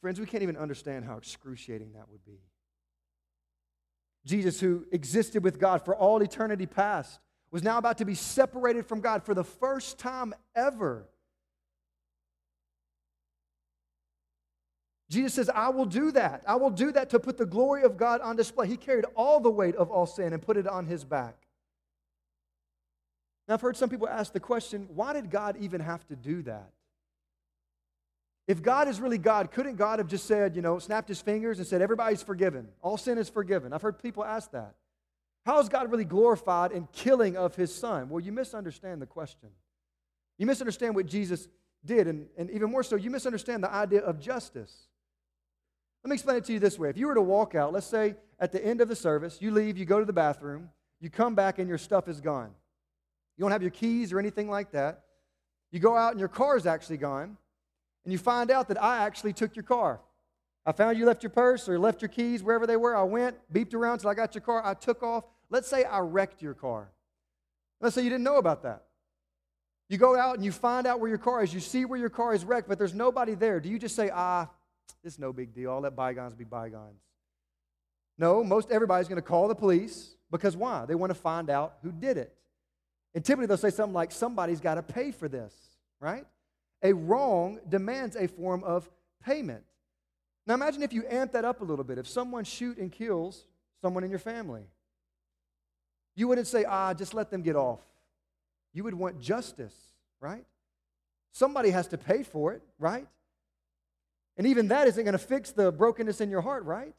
[0.00, 2.38] Friends, we can't even understand how excruciating that would be.
[4.24, 7.18] Jesus, who existed with God for all eternity past,
[7.50, 11.08] was now about to be separated from God for the first time ever.
[15.14, 16.42] Jesus says, I will do that.
[16.46, 18.66] I will do that to put the glory of God on display.
[18.66, 21.36] He carried all the weight of all sin and put it on his back.
[23.46, 26.42] Now, I've heard some people ask the question why did God even have to do
[26.42, 26.70] that?
[28.46, 31.58] If God is really God, couldn't God have just said, you know, snapped his fingers
[31.58, 32.68] and said, everybody's forgiven?
[32.82, 33.72] All sin is forgiven.
[33.72, 34.74] I've heard people ask that.
[35.46, 38.08] How is God really glorified in killing of his son?
[38.08, 39.48] Well, you misunderstand the question.
[40.38, 41.48] You misunderstand what Jesus
[41.84, 44.88] did, and, and even more so, you misunderstand the idea of justice.
[46.04, 46.90] Let me explain it to you this way.
[46.90, 49.50] If you were to walk out, let's say at the end of the service, you
[49.50, 50.68] leave, you go to the bathroom,
[51.00, 52.50] you come back, and your stuff is gone.
[53.36, 55.04] You don't have your keys or anything like that.
[55.72, 57.38] You go out, and your car is actually gone,
[58.04, 60.00] and you find out that I actually took your car.
[60.66, 62.94] I found you left your purse or left your keys wherever they were.
[62.94, 64.60] I went, beeped around till I got your car.
[64.64, 65.24] I took off.
[65.48, 66.90] Let's say I wrecked your car.
[67.80, 68.84] Let's say you didn't know about that.
[69.88, 71.52] You go out and you find out where your car is.
[71.52, 73.60] You see where your car is wrecked, but there's nobody there.
[73.60, 74.48] Do you just say, ah,
[75.02, 75.70] it's no big deal.
[75.70, 77.00] I'll let bygones be bygones?
[78.16, 80.84] No, most everybody's going to call the police because why?
[80.86, 82.34] They want to find out who did it.
[83.14, 85.54] And typically they'll say something like, somebody's got to pay for this,
[86.00, 86.24] right?
[86.82, 88.88] A wrong demands a form of
[89.24, 89.64] payment.
[90.46, 91.98] Now imagine if you amp that up a little bit.
[91.98, 93.46] If someone shoot and kills
[93.80, 94.62] someone in your family,
[96.14, 97.80] you wouldn't say, ah, just let them get off.
[98.72, 99.74] You would want justice,
[100.20, 100.44] right?
[101.32, 103.06] Somebody has to pay for it, right?
[104.36, 106.94] And even that isn't going to fix the brokenness in your heart, right?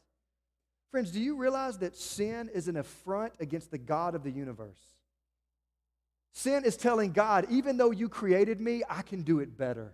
[0.90, 4.78] Friends, do you realize that sin is an affront against the God of the universe?
[6.32, 9.92] Sin is telling God, even though you created me, I can do it better.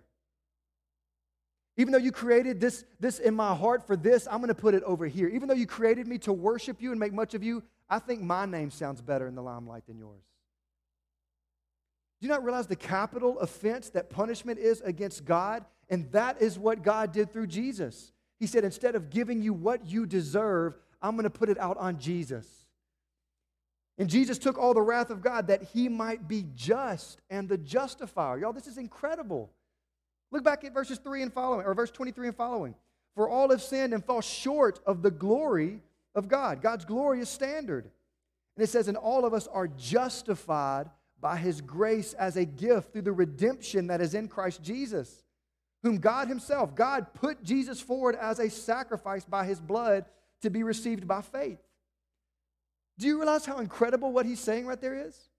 [1.75, 4.75] Even though you created this, this in my heart for this, I'm going to put
[4.75, 5.27] it over here.
[5.27, 8.21] Even though you created me to worship you and make much of you, I think
[8.21, 10.21] my name sounds better in the limelight than yours.
[12.21, 15.65] Do you not realize the capital offense that punishment is against God?
[15.89, 18.11] And that is what God did through Jesus.
[18.39, 21.77] He said, instead of giving you what you deserve, I'm going to put it out
[21.77, 22.47] on Jesus.
[23.97, 27.57] And Jesus took all the wrath of God that he might be just and the
[27.57, 28.39] justifier.
[28.39, 29.51] Y'all, this is incredible.
[30.31, 32.75] Look back at verses 3 and following, or verse 23 and following.
[33.15, 35.81] For all have sinned and fall short of the glory
[36.15, 37.89] of God, God's glorious standard.
[38.55, 40.89] And it says, And all of us are justified
[41.21, 45.23] by his grace as a gift through the redemption that is in Christ Jesus,
[45.83, 50.05] whom God himself, God put Jesus forward as a sacrifice by his blood
[50.41, 51.59] to be received by faith.
[52.97, 55.29] Do you realize how incredible what he's saying right there is?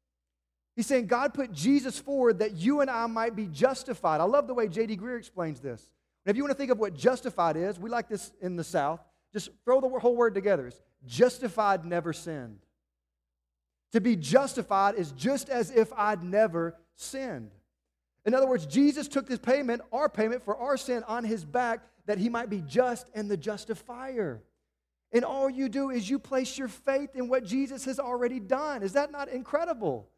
[0.76, 4.20] He's saying God put Jesus forward that you and I might be justified.
[4.20, 4.96] I love the way J.D.
[4.96, 5.88] Greear explains this.
[6.24, 8.64] And if you want to think of what justified is, we like this in the
[8.64, 9.00] South.
[9.32, 10.66] Just throw the whole word together.
[10.66, 12.58] It's justified, never sinned.
[13.92, 17.50] To be justified is just as if I'd never sinned.
[18.24, 21.80] In other words, Jesus took this payment, our payment for our sin, on his back
[22.06, 24.42] that he might be just and the justifier.
[25.12, 28.82] And all you do is you place your faith in what Jesus has already done.
[28.82, 30.08] Is that not incredible?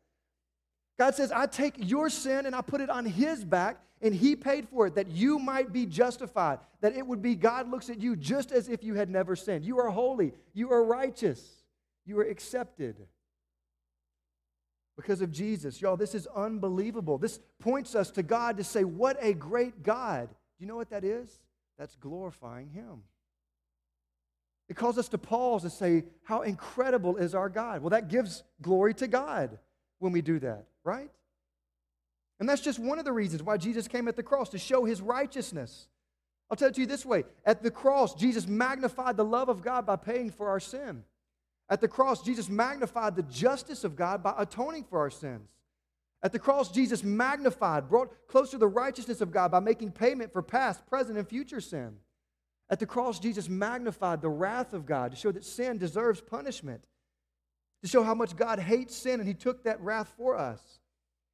[0.98, 4.36] God says, I take your sin and I put it on his back, and he
[4.36, 6.60] paid for it that you might be justified.
[6.80, 9.64] That it would be God looks at you just as if you had never sinned.
[9.64, 11.42] You are holy, you are righteous,
[12.04, 12.96] you are accepted.
[14.96, 15.80] Because of Jesus.
[15.80, 17.18] Y'all, this is unbelievable.
[17.18, 20.28] This points us to God to say, What a great God.
[20.28, 21.30] Do you know what that is?
[21.78, 23.02] That's glorifying Him.
[24.68, 27.82] It calls us to pause and say, How incredible is our God?
[27.82, 29.58] Well, that gives glory to God
[29.98, 31.10] when we do that, right?
[32.38, 34.84] And that's just one of the reasons why Jesus came at the cross to show
[34.84, 35.88] his righteousness.
[36.50, 39.62] I'll tell it to you this way at the cross, Jesus magnified the love of
[39.62, 41.04] God by paying for our sin.
[41.68, 45.50] At the cross, Jesus magnified the justice of God by atoning for our sins.
[46.22, 50.42] At the cross, Jesus magnified, brought closer the righteousness of God by making payment for
[50.42, 51.96] past, present, and future sin.
[52.70, 56.82] At the cross, Jesus magnified the wrath of God to show that sin deserves punishment
[57.82, 60.60] to show how much God hates sin, and He took that wrath for us.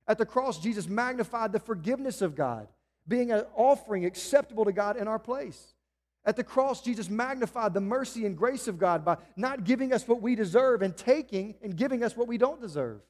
[0.07, 2.69] At the cross, Jesus magnified the forgiveness of God,
[3.07, 5.72] being an offering acceptable to God in our place.
[6.25, 10.07] At the cross, Jesus magnified the mercy and grace of God by not giving us
[10.07, 13.01] what we deserve and taking and giving us what we don't deserve.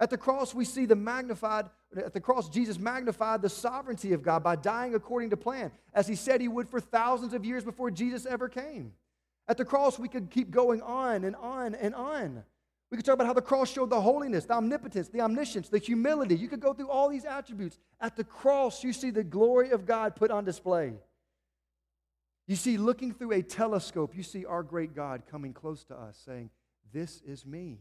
[0.00, 4.22] At the cross, we see the magnified, at the cross, Jesus magnified the sovereignty of
[4.22, 7.64] God by dying according to plan, as he said he would for thousands of years
[7.64, 8.92] before Jesus ever came.
[9.48, 12.44] At the cross, we could keep going on and on and on.
[12.90, 15.78] We could talk about how the cross showed the holiness, the omnipotence, the omniscience, the
[15.78, 16.36] humility.
[16.36, 17.78] You could go through all these attributes.
[18.00, 20.94] At the cross, you see the glory of God put on display.
[22.48, 26.18] You see, looking through a telescope, you see our great God coming close to us,
[26.24, 26.48] saying,
[26.92, 27.78] This is me.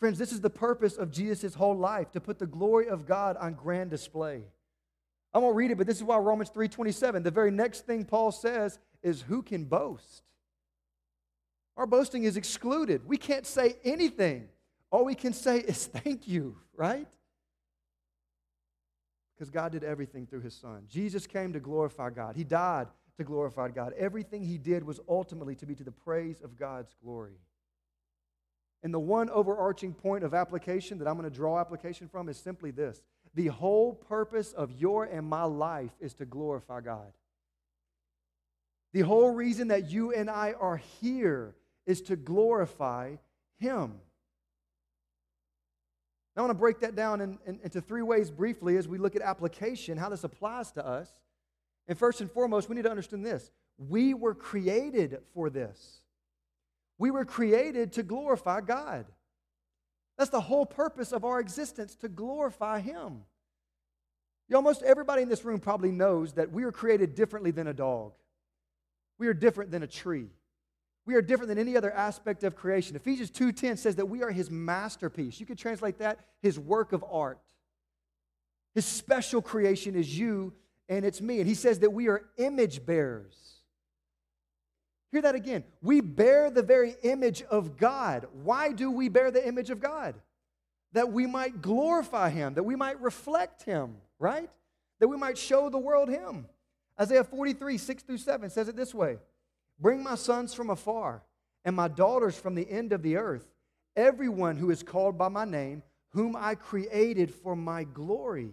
[0.00, 3.36] Friends, this is the purpose of Jesus' whole life to put the glory of God
[3.36, 4.42] on grand display.
[5.34, 8.32] I won't read it, but this is why Romans 3:27, the very next thing Paul
[8.32, 10.22] says is who can boast?
[11.76, 13.06] Our boasting is excluded.
[13.06, 14.48] We can't say anything.
[14.90, 17.06] All we can say is thank you, right?
[19.40, 20.82] Because God did everything through his son.
[20.86, 22.36] Jesus came to glorify God.
[22.36, 23.94] He died to glorify God.
[23.96, 27.38] Everything he did was ultimately to be to the praise of God's glory.
[28.82, 32.36] And the one overarching point of application that I'm going to draw application from is
[32.36, 33.00] simply this
[33.34, 37.10] the whole purpose of your and my life is to glorify God.
[38.92, 41.54] The whole reason that you and I are here
[41.86, 43.14] is to glorify
[43.58, 44.00] Him.
[46.40, 49.14] I want to break that down in, in, into three ways briefly as we look
[49.14, 51.08] at application, how this applies to us.
[51.86, 56.00] And first and foremost, we need to understand this we were created for this.
[56.98, 59.06] We were created to glorify God.
[60.16, 63.22] That's the whole purpose of our existence, to glorify Him.
[64.48, 67.74] You, almost everybody in this room probably knows that we are created differently than a
[67.74, 68.12] dog.
[69.18, 70.28] We are different than a tree.
[71.10, 72.94] We are different than any other aspect of creation.
[72.94, 75.40] Ephesians 2:10 says that we are his masterpiece.
[75.40, 77.40] You could translate that his work of art.
[78.76, 80.54] His special creation is you
[80.88, 81.40] and it's me.
[81.40, 83.34] And he says that we are image bearers.
[85.10, 85.64] Hear that again.
[85.82, 88.28] We bear the very image of God.
[88.44, 90.14] Why do we bear the image of God?
[90.92, 94.48] That we might glorify Him, that we might reflect Him, right?
[95.00, 96.46] That we might show the world Him.
[97.00, 99.18] Isaiah 43, 6 through 7 says it this way
[99.80, 101.22] Bring my sons from afar
[101.64, 103.46] and my daughters from the end of the earth,
[103.96, 108.52] everyone who is called by my name, whom I created for my glory.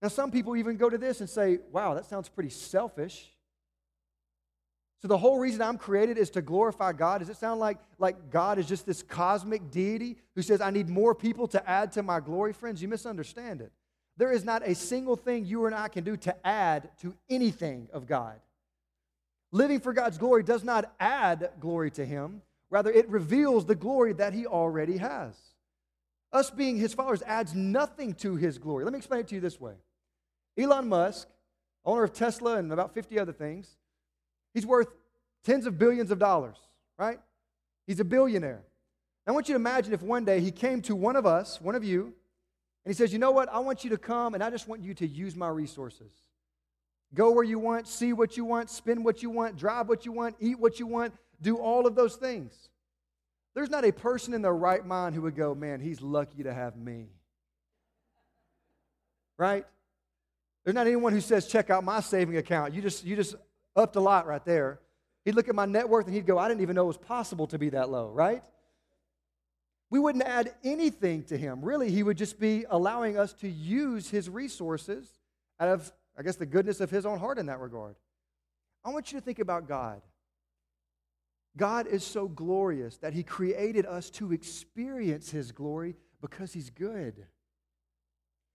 [0.00, 3.32] Now, some people even go to this and say, wow, that sounds pretty selfish.
[5.00, 7.18] So the whole reason I'm created is to glorify God.
[7.18, 10.88] Does it sound like, like God is just this cosmic deity who says, I need
[10.88, 12.52] more people to add to my glory?
[12.52, 13.72] Friends, you misunderstand it.
[14.16, 17.88] There is not a single thing you and I can do to add to anything
[17.92, 18.40] of God.
[19.50, 24.12] Living for God's glory does not add glory to Him, rather, it reveals the glory
[24.14, 25.34] that He already has.
[26.32, 28.84] Us being His followers adds nothing to His glory.
[28.84, 29.74] Let me explain it to you this way
[30.58, 31.28] Elon Musk,
[31.84, 33.76] owner of Tesla and about 50 other things,
[34.52, 34.88] He's worth
[35.44, 36.56] tens of billions of dollars,
[36.98, 37.20] right?
[37.86, 38.62] He's a billionaire.
[39.28, 41.74] I want you to imagine if one day he came to one of us, one
[41.74, 43.50] of you, and he says, You know what?
[43.50, 46.10] I want you to come and I just want you to use my resources.
[47.14, 50.12] Go where you want, see what you want, spend what you want, drive what you
[50.12, 52.68] want, eat what you want, do all of those things.
[53.54, 56.52] There's not a person in their right mind who would go, Man, he's lucky to
[56.52, 57.06] have me.
[59.36, 59.64] Right?
[60.64, 62.74] There's not anyone who says, Check out my saving account.
[62.74, 63.36] You just, you just
[63.74, 64.80] upped a lot right there.
[65.24, 66.98] He'd look at my net worth and he'd go, I didn't even know it was
[66.98, 68.42] possible to be that low, right?
[69.90, 71.62] We wouldn't add anything to him.
[71.62, 75.08] Really, he would just be allowing us to use his resources
[75.58, 77.94] out of, I guess, the goodness of his own heart in that regard.
[78.84, 80.02] I want you to think about God.
[81.56, 87.14] God is so glorious that he created us to experience his glory because he's good.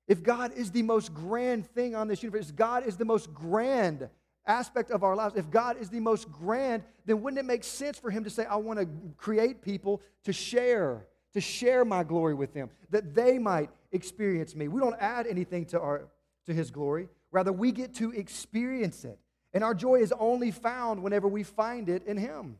[0.07, 4.09] If God is the most grand thing on this universe, God is the most grand
[4.45, 7.97] aspect of our lives, if God is the most grand, then wouldn't it make sense
[7.97, 8.88] for Him to say, I want to
[9.18, 14.68] create people to share, to share my glory with them, that they might experience me?
[14.68, 16.09] We don't add anything to, our,
[16.45, 19.19] to His glory, rather, we get to experience it.
[19.53, 22.57] And our joy is only found whenever we find it in Him.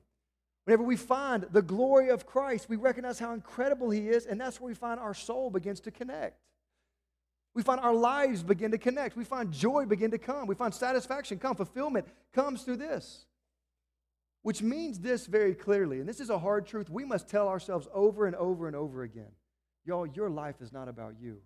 [0.66, 4.60] Whenever we find the glory of Christ, we recognize how incredible He is, and that's
[4.60, 6.40] where we find our soul begins to connect.
[7.54, 9.16] We find our lives begin to connect.
[9.16, 10.48] We find joy begin to come.
[10.48, 11.56] We find satisfaction come.
[11.56, 13.26] Fulfillment comes through this.
[14.42, 17.88] Which means this very clearly, and this is a hard truth we must tell ourselves
[17.94, 19.32] over and over and over again.
[19.86, 21.42] Y'all, your life is not about you.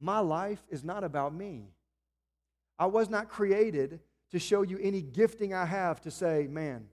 [0.00, 1.68] My life is not about me.
[2.78, 6.86] I was not created to show you any gifting I have to say, man,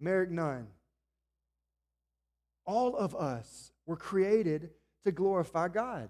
[0.00, 0.66] Merrick Nunn.
[2.64, 4.70] All of us were created
[5.04, 6.08] to glorify God.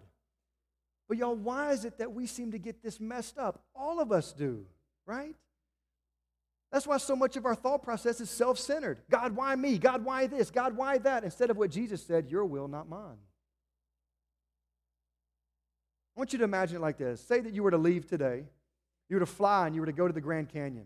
[1.08, 3.64] But y'all, why is it that we seem to get this messed up?
[3.74, 4.64] All of us do,
[5.06, 5.34] right?
[6.70, 8.98] That's why so much of our thought process is self centered.
[9.10, 9.76] God, why me?
[9.76, 10.50] God, why this?
[10.50, 11.24] God, why that?
[11.24, 13.18] Instead of what Jesus said, Your will, not mine.
[16.20, 17.18] I want you to imagine it like this.
[17.18, 18.44] Say that you were to leave today,
[19.08, 20.84] you were to fly and you were to go to the Grand Canyon.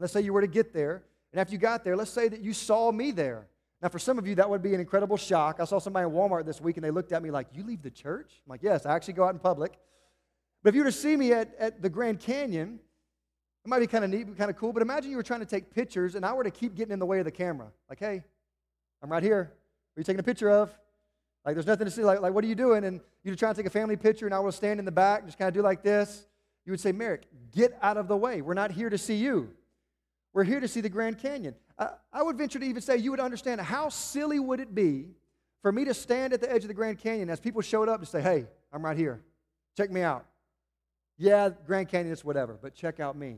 [0.00, 2.40] Let's say you were to get there, and after you got there, let's say that
[2.40, 3.46] you saw me there.
[3.80, 5.60] Now, for some of you, that would be an incredible shock.
[5.60, 7.82] I saw somebody in Walmart this week and they looked at me like, You leave
[7.82, 8.42] the church?
[8.44, 9.78] I'm like, Yes, I actually go out in public.
[10.64, 12.80] But if you were to see me at, at the Grand Canyon,
[13.64, 14.72] it might be kind of neat, kind of cool.
[14.72, 16.98] But imagine you were trying to take pictures and I were to keep getting in
[16.98, 17.68] the way of the camera.
[17.88, 18.24] Like, hey,
[19.04, 19.52] I'm right here.
[19.94, 20.76] What are you taking a picture of?
[21.46, 22.02] Like, there's nothing to see.
[22.02, 22.84] Like, like what are you doing?
[22.84, 25.20] And you're trying to take a family picture and I will stand in the back
[25.20, 26.26] and just kind of do like this.
[26.64, 27.22] You would say, Merrick,
[27.52, 28.42] get out of the way.
[28.42, 29.50] We're not here to see you.
[30.34, 31.54] We're here to see the Grand Canyon.
[31.78, 35.10] I, I would venture to even say you would understand how silly would it be
[35.62, 38.00] for me to stand at the edge of the Grand Canyon as people showed up
[38.00, 39.22] to say, hey, I'm right here.
[39.76, 40.26] Check me out.
[41.16, 43.36] Yeah, Grand Canyon it's whatever, but check out me.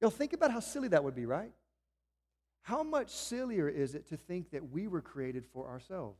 [0.00, 1.52] You'll think about how silly that would be, right?
[2.62, 6.18] How much sillier is it to think that we were created for ourselves?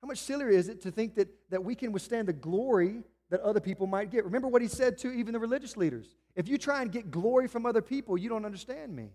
[0.00, 3.40] How much sillier is it to think that, that we can withstand the glory that
[3.40, 4.24] other people might get?
[4.24, 6.16] Remember what he said to even the religious leaders.
[6.36, 9.10] If you try and get glory from other people, you don't understand me.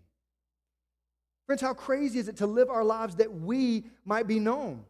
[1.46, 4.84] Friends, how crazy is it to live our lives that we might be known?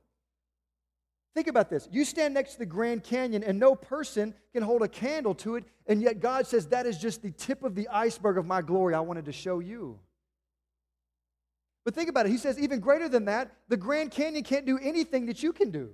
[1.36, 1.88] Think about this.
[1.92, 5.58] You stand next to the Grand Canyon and no person can hold a candle to
[5.58, 8.62] it, and yet God says that is just the tip of the iceberg of my
[8.62, 10.00] glory I wanted to show you.
[11.86, 12.32] But think about it.
[12.32, 15.70] He says, even greater than that, the Grand Canyon can't do anything that you can
[15.70, 15.92] do.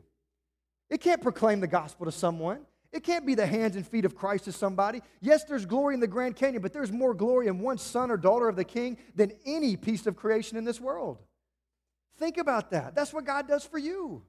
[0.89, 2.61] It can't proclaim the gospel to someone.
[2.93, 5.01] It can't be the hands and feet of Christ to somebody.
[5.21, 8.17] Yes, there's glory in the Grand Canyon, but there's more glory in one son or
[8.17, 11.19] daughter of the king than any piece of creation in this world.
[12.17, 12.95] Think about that.
[12.95, 14.23] That's what God does for you.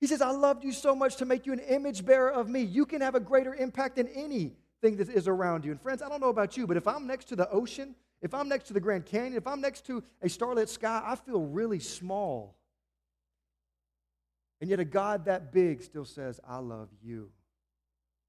[0.00, 2.62] He says, I loved you so much to make you an image bearer of me.
[2.62, 5.72] You can have a greater impact than anything that is around you.
[5.72, 8.34] And friends, I don't know about you, but if I'm next to the ocean if
[8.34, 11.40] I'm next to the Grand Canyon, if I'm next to a starlit sky, I feel
[11.40, 12.56] really small.
[14.60, 17.30] And yet, a God that big still says, I love you.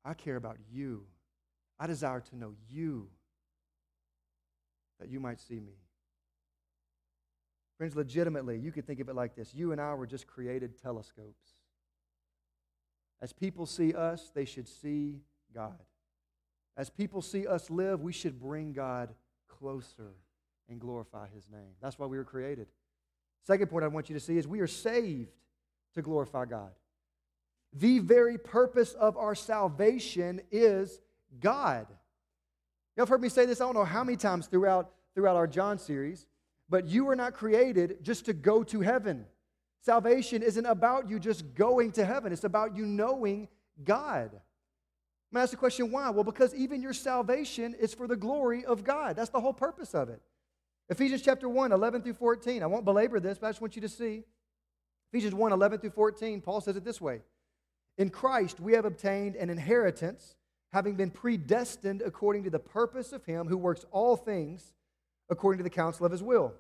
[0.06, 1.06] I care about you.
[1.80, 3.08] I desire to know you
[5.00, 5.74] that you might see me.
[7.78, 10.80] Friends, legitimately, you could think of it like this you and I were just created
[10.82, 11.56] telescopes.
[13.22, 15.22] As people see us, they should see
[15.54, 15.80] God.
[16.78, 19.14] As people see us live, we should bring God
[19.60, 20.14] closer
[20.70, 21.74] and glorify his name.
[21.82, 22.68] That's why we were created.
[23.44, 25.32] Second point I want you to see is we are saved
[25.96, 26.72] to glorify God.
[27.74, 31.00] The very purpose of our salvation is
[31.40, 31.88] God.
[32.96, 35.48] Y'all have heard me say this, I don't know how many times throughout, throughout our
[35.48, 36.26] John series,
[36.70, 39.26] but you were not created just to go to heaven.
[39.82, 43.48] Salvation isn't about you just going to heaven, it's about you knowing
[43.84, 44.32] God.
[45.34, 46.10] To ask the question why?
[46.10, 49.16] Well, because even your salvation is for the glory of God.
[49.16, 50.22] That's the whole purpose of it.
[50.90, 52.64] Ephesians chapter 1, 11 through 14.
[52.64, 54.24] I won't belabor this, but I just want you to see.
[55.12, 57.22] Ephesians 1, 11 through 14, Paul says it this way
[57.98, 60.36] In Christ we have obtained an inheritance,
[60.74, 64.74] having been predestined according to the purpose of Him who works all things
[65.30, 66.56] according to the counsel of His will,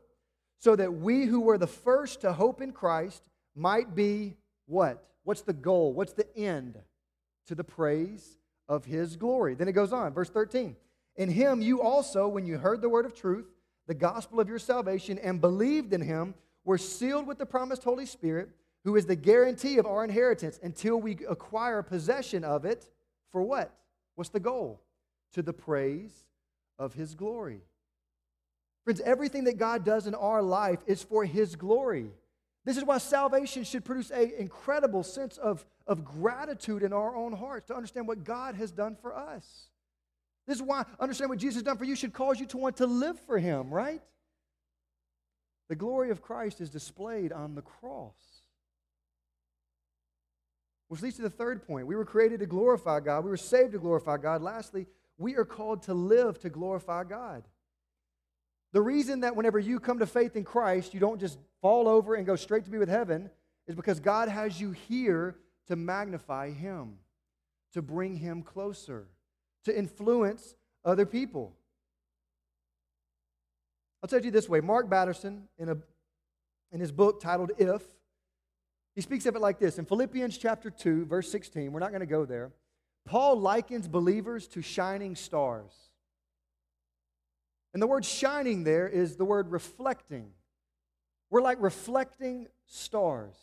[0.60, 4.36] so that we who were the first to hope in Christ might be
[4.68, 5.04] what?
[5.24, 5.94] What's the goal?
[5.94, 6.78] What's the end?
[7.48, 8.39] To the praise
[8.70, 9.56] of his glory.
[9.56, 10.76] Then it goes on, verse 13.
[11.18, 13.48] In him you also, when you heard the word of truth,
[13.88, 18.06] the gospel of your salvation, and believed in him, were sealed with the promised Holy
[18.06, 18.50] Spirit,
[18.86, 22.88] who is the guarantee of our inheritance until we acquire possession of it.
[23.32, 23.74] For what?
[24.16, 24.80] What's the goal?
[25.34, 26.14] To the praise
[26.78, 27.62] of his glory.
[28.84, 32.12] Friends, everything that God does in our life is for his glory.
[32.66, 37.34] This is why salvation should produce an incredible sense of, of gratitude in our own
[37.34, 39.70] hearts to understand what God has done for us.
[40.46, 42.78] This is why understand what Jesus has done for you should cause you to want
[42.78, 44.02] to live for Him, right?
[45.70, 48.16] The glory of Christ is displayed on the cross.
[50.88, 51.86] Which leads to the third point.
[51.86, 54.42] We were created to glorify God, we were saved to glorify God.
[54.42, 54.88] Lastly,
[55.18, 57.44] we are called to live to glorify God.
[58.72, 62.16] The reason that whenever you come to faith in Christ, you don't just fall over
[62.16, 63.30] and go straight to be with heaven
[63.68, 65.36] is because God has you here
[65.68, 66.98] to magnify Him,
[67.74, 69.08] to bring Him closer,
[69.66, 70.56] to influence
[70.86, 71.54] other people.
[74.02, 75.78] I'll tell you this way Mark Batterson, in, a,
[76.72, 77.84] in his book titled If,
[78.96, 81.72] he speaks of it like this in Philippians chapter 2, verse 16.
[81.72, 82.52] We're not going to go there.
[83.06, 85.72] Paul likens believers to shining stars.
[87.74, 90.32] And the word shining there is the word reflecting.
[91.30, 93.36] We're like reflecting stars.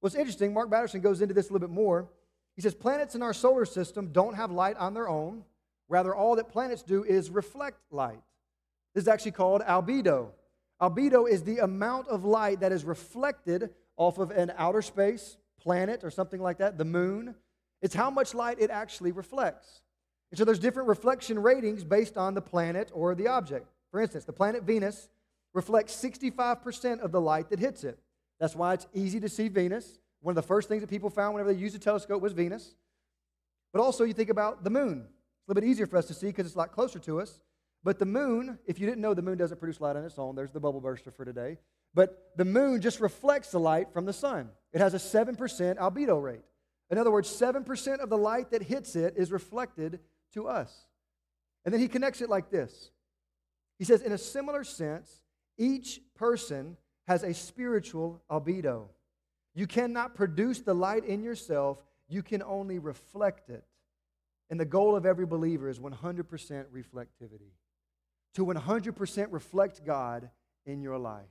[0.00, 2.08] What's interesting, Mark Batterson goes into this a little bit more.
[2.56, 5.44] He says planets in our solar system don't have light on their own.
[5.88, 8.22] Rather, all that planets do is reflect light.
[8.94, 10.28] This is actually called albedo.
[10.80, 16.04] Albedo is the amount of light that is reflected off of an outer space planet
[16.04, 17.34] or something like that, the moon.
[17.80, 19.80] It's how much light it actually reflects.
[20.34, 23.68] And so there's different reflection ratings based on the planet or the object.
[23.92, 25.08] For instance, the planet Venus
[25.52, 28.00] reflects 65% of the light that hits it.
[28.40, 30.00] That's why it's easy to see Venus.
[30.22, 32.74] One of the first things that people found whenever they used a telescope was Venus.
[33.72, 35.06] But also, you think about the moon.
[35.06, 37.20] It's a little bit easier for us to see because it's a lot closer to
[37.20, 37.40] us.
[37.84, 40.34] But the moon, if you didn't know, the moon doesn't produce light on its own.
[40.34, 41.58] There's the bubble burster for today.
[41.94, 44.50] But the moon just reflects the light from the sun.
[44.72, 45.36] It has a 7%
[45.76, 46.42] albedo rate.
[46.90, 50.00] In other words, 7% of the light that hits it is reflected
[50.32, 50.86] to us.
[51.64, 52.90] And then he connects it like this
[53.78, 55.22] He says, in a similar sense,
[55.58, 58.88] each person has a spiritual albedo.
[59.54, 63.64] You cannot produce the light in yourself, you can only reflect it.
[64.50, 67.52] And the goal of every believer is 100% reflectivity.
[68.34, 70.28] to 100% reflect God
[70.66, 71.30] in your life.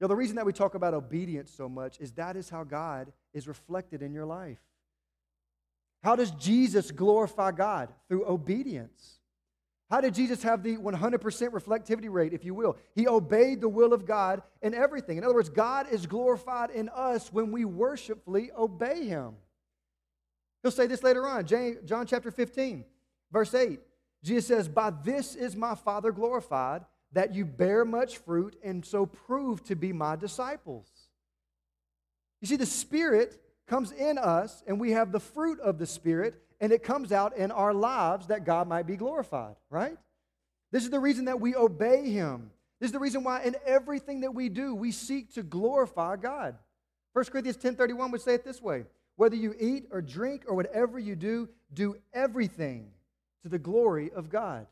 [0.00, 3.12] Know, the reason that we talk about obedience so much is that is how God
[3.34, 4.58] is reflected in your life.
[6.02, 7.90] How does Jesus glorify God?
[8.08, 9.18] Through obedience.
[9.90, 11.20] How did Jesus have the 100%
[11.50, 12.76] reflectivity rate, if you will?
[12.94, 15.18] He obeyed the will of God in everything.
[15.18, 19.34] In other words, God is glorified in us when we worshipfully obey Him.
[20.62, 22.84] He'll say this later on, John chapter 15,
[23.32, 23.80] verse 8.
[24.22, 29.06] Jesus says, By this is my Father glorified, that you bear much fruit and so
[29.06, 30.86] prove to be my disciples.
[32.40, 33.40] You see, the Spirit
[33.70, 37.36] comes in us, and we have the fruit of the Spirit, and it comes out
[37.36, 39.96] in our lives that God might be glorified, right?
[40.72, 42.50] This is the reason that we obey Him.
[42.80, 46.56] This is the reason why in everything that we do, we seek to glorify God.
[47.12, 50.98] 1 Corinthians 10:31 would say it this way: whether you eat or drink or whatever
[50.98, 52.90] you do, do everything
[53.42, 54.66] to the glory of God.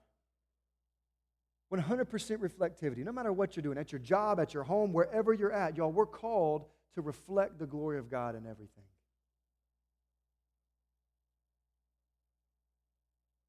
[1.73, 2.07] 100%
[2.39, 5.77] reflectivity, no matter what you're doing, at your job, at your home, wherever you're at,
[5.77, 8.88] y'all, we're called to reflect the glory of God in everything.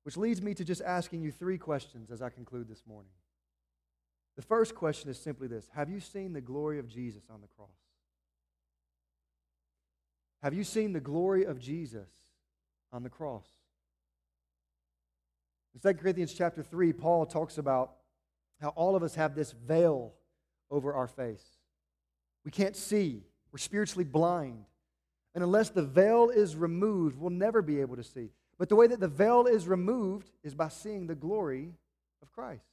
[0.10, 3.12] Which leads me to just asking you three questions as I conclude this morning.
[4.38, 7.48] The first question is simply this Have you seen the glory of Jesus on the
[7.56, 7.70] cross?
[10.42, 12.10] Have you seen the glory of Jesus
[12.92, 13.46] on the cross?
[15.76, 17.92] In 2 Corinthians chapter 3, Paul talks about
[18.60, 20.16] how all of us have this veil
[20.72, 21.46] over our face.
[22.44, 24.66] We can't see, we're spiritually blind.
[25.36, 28.32] And unless the veil is removed, we'll never be able to see.
[28.60, 31.74] But the way that the veil is removed is by seeing the glory
[32.22, 32.66] of Christ.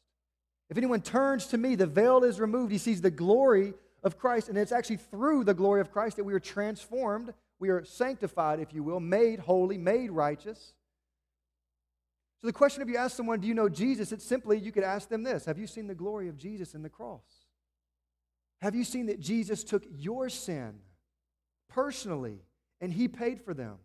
[0.68, 2.72] If anyone turns to me, the veil is removed.
[2.72, 3.72] He sees the glory
[4.02, 4.48] of Christ.
[4.48, 8.58] And it's actually through the glory of Christ that we are transformed, we are sanctified,
[8.58, 10.74] if you will, made holy, made righteous.
[12.40, 14.10] So the question if you ask someone, Do you know Jesus?
[14.10, 16.82] It's simply you could ask them this Have you seen the glory of Jesus in
[16.82, 17.22] the cross?
[18.60, 20.80] Have you seen that Jesus took your sin
[21.68, 22.40] personally
[22.80, 23.76] and he paid for them?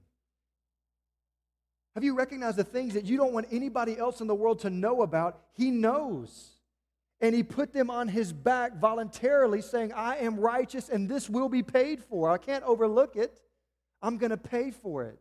[1.96, 4.70] Have you recognized the things that you don't want anybody else in the world to
[4.70, 5.42] know about?
[5.54, 6.52] He knows.
[7.20, 11.50] And he put them on his back voluntarily, saying, I am righteous and this will
[11.50, 12.32] be paid for.
[12.32, 13.34] I can't overlook it.
[14.02, 15.20] I'm going to pay for it.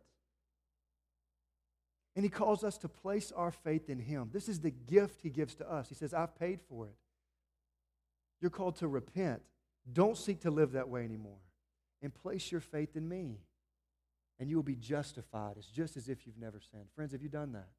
[2.15, 4.29] And he calls us to place our faith in him.
[4.33, 5.89] This is the gift he gives to us.
[5.89, 6.95] He says, I've paid for it.
[8.41, 9.41] You're called to repent.
[9.91, 11.39] Don't seek to live that way anymore.
[12.01, 13.37] And place your faith in me
[14.41, 15.53] and you will be justified.
[15.55, 16.87] It's just as if you've never sinned.
[16.95, 17.69] Friends, have you done that?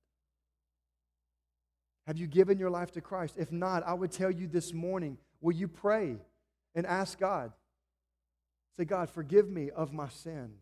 [2.06, 3.34] Have you given your life to Christ?
[3.36, 6.18] If not, I would tell you this morning will you pray
[6.76, 7.52] and ask God?
[8.76, 10.52] Say, God, forgive me of my sin.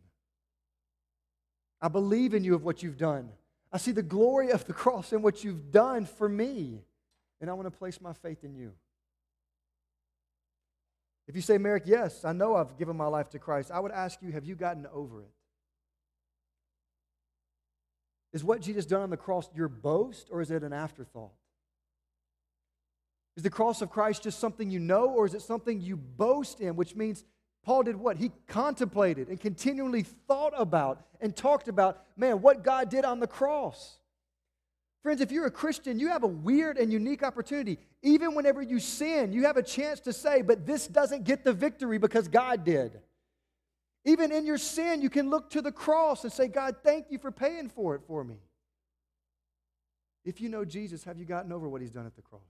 [1.82, 3.28] I believe in you of what you've done.
[3.70, 6.80] I see the glory of the cross and what you've done for me,
[7.42, 8.72] and I want to place my faith in you.
[11.28, 13.92] If you say, Merrick, yes, I know I've given my life to Christ, I would
[13.92, 15.30] ask you, have you gotten over it?
[18.32, 21.32] Is what Jesus done on the cross your boast or is it an afterthought?
[23.36, 26.60] Is the cross of Christ just something you know or is it something you boast
[26.60, 26.76] in?
[26.76, 27.24] Which means
[27.64, 28.16] Paul did what?
[28.16, 33.26] He contemplated and continually thought about and talked about, man, what God did on the
[33.26, 33.98] cross.
[35.02, 37.78] Friends, if you're a Christian, you have a weird and unique opportunity.
[38.02, 41.52] Even whenever you sin, you have a chance to say, but this doesn't get the
[41.52, 43.00] victory because God did.
[44.04, 47.18] Even in your sin, you can look to the cross and say, God, thank you
[47.18, 48.36] for paying for it for me.
[50.24, 52.40] If you know Jesus, have you gotten over what he's done at the cross?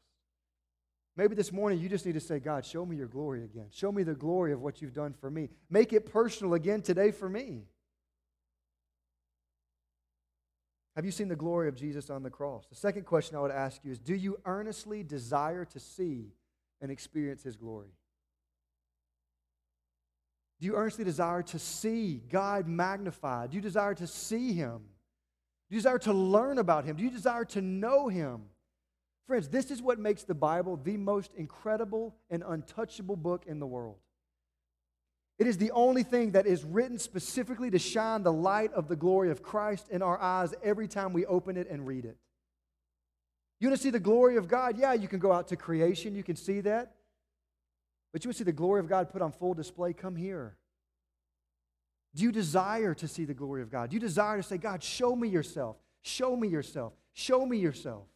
[1.17, 3.67] Maybe this morning you just need to say, God, show me your glory again.
[3.71, 5.49] Show me the glory of what you've done for me.
[5.69, 7.65] Make it personal again today for me.
[10.97, 12.67] Have you seen the glory of Jesus on the cross?
[12.67, 16.33] The second question I would ask you is Do you earnestly desire to see
[16.81, 17.91] and experience his glory?
[20.61, 23.51] Do you earnestly desire to see God magnified?
[23.51, 24.81] Do you desire to see Him?
[25.69, 26.97] Do you desire to learn about Him?
[26.97, 28.43] Do you desire to know Him?
[29.27, 33.67] Friends, this is what makes the Bible the most incredible and untouchable book in the
[33.67, 33.97] world.
[35.39, 38.97] It is the only thing that is written specifically to shine the light of the
[38.97, 42.19] glory of Christ in our eyes every time we open it and read it.
[43.59, 44.77] You want to see the glory of God?
[44.77, 46.97] Yeah, you can go out to creation, you can see that.
[48.13, 49.93] But you would see the glory of God put on full display.
[49.93, 50.57] Come here.
[52.15, 53.91] Do you desire to see the glory of God?
[53.91, 55.77] Do you desire to say, God, show me yourself?
[56.03, 56.93] Show me yourself.
[57.13, 58.07] Show me yourself.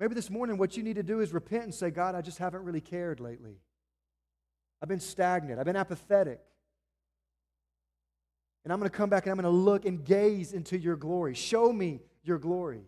[0.00, 2.38] Maybe this morning what you need to do is repent and say, God, I just
[2.38, 3.58] haven't really cared lately.
[4.82, 5.58] I've been stagnant.
[5.58, 6.40] I've been apathetic.
[8.64, 10.96] And I'm going to come back and I'm going to look and gaze into your
[10.96, 11.34] glory.
[11.34, 12.82] Show me your glory.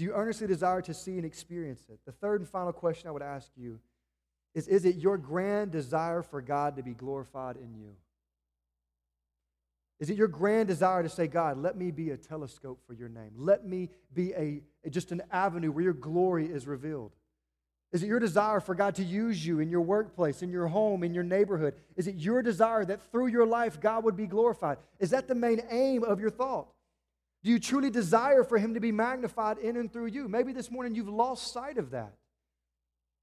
[0.00, 1.98] Do you earnestly desire to see and experience it?
[2.06, 3.80] The third and final question I would ask you
[4.54, 7.90] is Is it your grand desire for God to be glorified in you?
[9.98, 13.10] Is it your grand desire to say, God, let me be a telescope for your
[13.10, 13.32] name?
[13.36, 17.12] Let me be a, just an avenue where your glory is revealed?
[17.92, 21.04] Is it your desire for God to use you in your workplace, in your home,
[21.04, 21.74] in your neighborhood?
[21.94, 24.78] Is it your desire that through your life God would be glorified?
[24.98, 26.68] Is that the main aim of your thought?
[27.42, 30.28] Do you truly desire for Him to be magnified in and through you?
[30.28, 32.12] Maybe this morning you've lost sight of that.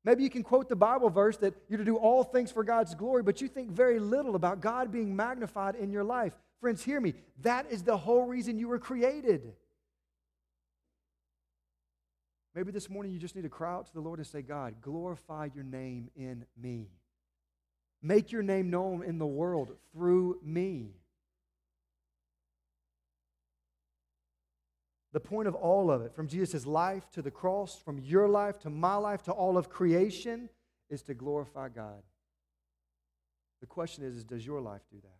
[0.03, 2.95] Maybe you can quote the Bible verse that you're to do all things for God's
[2.95, 6.33] glory, but you think very little about God being magnified in your life.
[6.61, 7.13] Friends, hear me.
[7.41, 9.53] That is the whole reason you were created.
[12.55, 14.75] Maybe this morning you just need to cry out to the Lord and say, God,
[14.81, 16.87] glorify your name in me.
[18.01, 20.91] Make your name known in the world through me.
[25.13, 28.59] The point of all of it, from Jesus' life to the cross, from your life
[28.59, 30.49] to my life to all of creation,
[30.89, 32.03] is to glorify God.
[33.61, 35.16] The question is, is does your life do that?